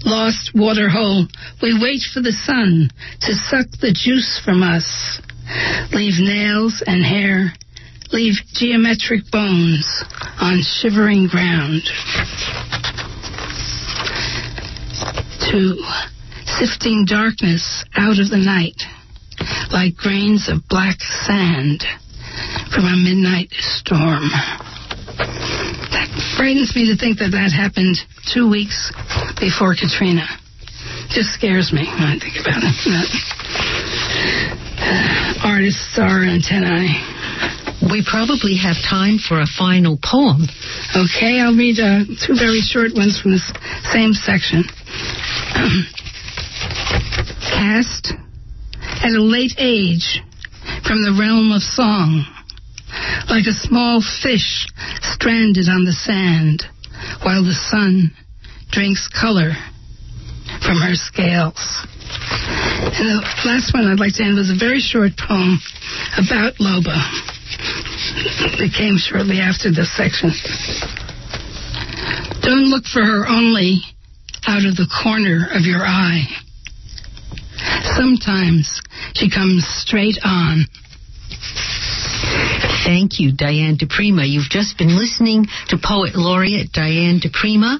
lost 0.04 0.50
water 0.54 0.88
hole, 0.88 1.26
we 1.62 1.78
wait 1.80 2.02
for 2.12 2.20
the 2.20 2.32
sun 2.32 2.90
to 3.20 3.32
suck 3.34 3.66
the 3.80 3.92
juice 3.92 4.40
from 4.44 4.62
us, 4.62 5.20
leave 5.92 6.18
nails 6.18 6.82
and 6.86 7.04
hair, 7.04 7.52
leave 8.12 8.34
geometric 8.54 9.30
bones 9.30 10.04
on 10.40 10.62
shivering 10.62 11.28
ground. 11.28 11.82
To 15.50 15.76
sifting 16.58 17.04
darkness 17.06 17.84
out 17.96 18.18
of 18.18 18.28
the 18.30 18.40
night, 18.40 18.76
like 19.70 19.96
grains 19.96 20.48
of 20.48 20.66
black 20.68 21.00
sand 21.00 21.84
from 22.74 22.84
a 22.84 22.96
midnight 22.96 23.52
storm. 23.52 24.28
That 25.92 26.08
frightens 26.36 26.74
me 26.74 26.88
to 26.92 26.96
think 26.96 27.18
that 27.18 27.32
that 27.32 27.52
happened 27.52 27.96
two 28.32 28.48
weeks 28.48 28.92
before 29.40 29.74
Katrina. 29.74 30.26
Just 31.08 31.32
scares 31.36 31.72
me 31.72 31.84
when 31.84 32.08
I 32.08 32.16
think 32.16 32.40
about 32.40 32.64
it. 32.64 32.72
Uh, 34.82 35.48
artists 35.48 35.94
are 36.00 36.24
antennae. 36.24 36.96
We 37.90 38.06
probably 38.06 38.56
have 38.62 38.76
time 38.88 39.18
for 39.18 39.40
a 39.40 39.46
final 39.46 39.98
poem. 40.00 40.46
Okay, 40.94 41.40
I'll 41.42 41.56
read 41.56 41.78
uh, 41.80 42.06
two 42.24 42.38
very 42.38 42.62
short 42.62 42.94
ones 42.94 43.20
from 43.20 43.32
this 43.32 43.44
same 43.92 44.14
section. 44.14 44.64
Um, 45.54 45.84
cast 47.62 48.12
at 49.06 49.14
a 49.14 49.22
late 49.22 49.54
age 49.56 50.18
from 50.82 50.98
the 51.06 51.14
realm 51.14 51.54
of 51.54 51.62
song, 51.62 52.26
like 53.30 53.46
a 53.46 53.54
small 53.54 54.02
fish 54.02 54.66
stranded 55.14 55.70
on 55.70 55.86
the 55.86 55.94
sand, 55.94 56.66
while 57.22 57.46
the 57.46 57.54
sun 57.70 58.10
drinks 58.74 59.06
color 59.14 59.54
from 60.66 60.82
her 60.82 60.98
scales. 60.98 61.86
And 62.98 63.06
the 63.06 63.22
last 63.46 63.70
one 63.70 63.86
I'd 63.86 64.02
like 64.02 64.18
to 64.18 64.24
end 64.26 64.34
with 64.34 64.50
a 64.50 64.58
very 64.58 64.82
short 64.82 65.14
poem 65.14 65.62
about 66.18 66.58
Loba. 66.58 66.98
It 68.58 68.74
came 68.74 68.98
shortly 68.98 69.38
after 69.38 69.70
this 69.70 69.94
section. 69.94 70.34
Don't 72.42 72.74
look 72.74 72.90
for 72.90 73.06
her 73.06 73.22
only 73.30 73.86
out 74.50 74.66
of 74.66 74.74
the 74.74 74.90
corner 74.90 75.46
of 75.54 75.62
your 75.62 75.86
eye. 75.86 76.41
Sometimes 77.96 78.80
she 79.14 79.28
comes 79.28 79.66
straight 79.66 80.18
on. 80.24 80.64
Thank 82.84 83.20
you, 83.20 83.30
Diane 83.30 83.78
DiPrima. 83.78 84.26
You've 84.26 84.50
just 84.50 84.76
been 84.76 84.98
listening 84.98 85.46
to 85.68 85.78
Poet 85.78 86.16
Laureate 86.16 86.72
Diane 86.72 87.20
DiPrima, 87.22 87.78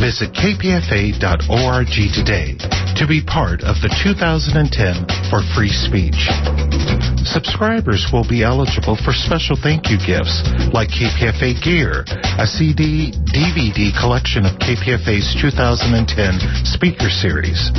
Visit 0.00 0.32
kpfa.org 0.32 1.92
today 2.16 2.56
to 2.96 3.04
be 3.04 3.20
part 3.20 3.60
of 3.60 3.76
the 3.84 3.92
2010 3.92 5.28
for 5.28 5.44
free 5.52 5.68
speech. 5.68 6.99
Subscribers 7.24 8.08
will 8.12 8.26
be 8.26 8.42
eligible 8.42 8.96
for 8.96 9.12
special 9.12 9.56
thank 9.56 9.90
you 9.92 9.98
gifts 10.00 10.40
like 10.72 10.88
KPFA 10.88 11.60
gear, 11.60 12.04
a 12.40 12.46
CD, 12.46 13.12
DVD 13.28 13.92
collection 13.92 14.46
of 14.46 14.56
KPFA's 14.56 15.36
2010 15.36 16.64
speaker 16.64 17.12
series, 17.12 17.70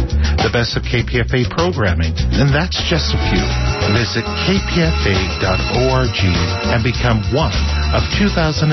the 0.41 0.49
best 0.54 0.77
of 0.77 0.84
KPFA 0.86 1.49
programming, 1.49 2.13
and 2.38 2.54
that's 2.54 2.77
just 2.86 3.13
a 3.13 3.19
few. 3.34 3.45
Visit 3.97 4.25
kpfa.org 4.45 6.13
and 6.69 6.82
become 6.86 7.25
one 7.34 7.56
of 7.97 8.06
2010 8.21 8.71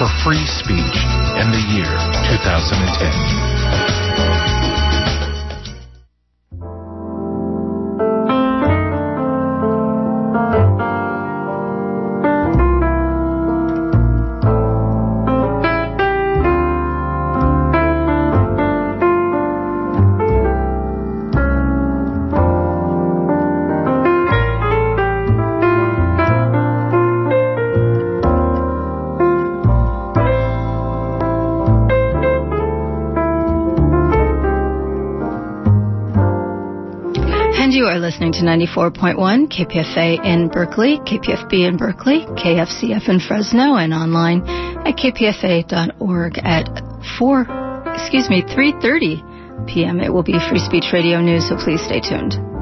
for 0.00 0.08
free 0.24 0.44
speech 0.48 0.98
in 1.36 1.52
the 1.52 1.62
year 1.76 1.92
2010. 2.32 4.03
94.1 38.44 39.16
KPFA 39.48 40.24
in 40.24 40.48
Berkeley, 40.48 40.98
KPFB 40.98 41.68
in 41.68 41.76
Berkeley, 41.76 42.20
KFCF 42.26 43.08
in 43.08 43.20
Fresno, 43.20 43.76
and 43.76 43.92
online 43.92 44.42
at 44.86 44.96
kpfa.org 44.96 46.38
at 46.38 46.68
4, 47.18 47.40
excuse 47.94 48.30
me, 48.30 48.42
3.30 48.42 49.66
p.m. 49.66 50.00
It 50.00 50.12
will 50.12 50.22
be 50.22 50.38
Free 50.48 50.58
Speech 50.58 50.86
Radio 50.92 51.20
News, 51.20 51.48
so 51.48 51.56
please 51.56 51.82
stay 51.84 52.00
tuned. 52.00 52.53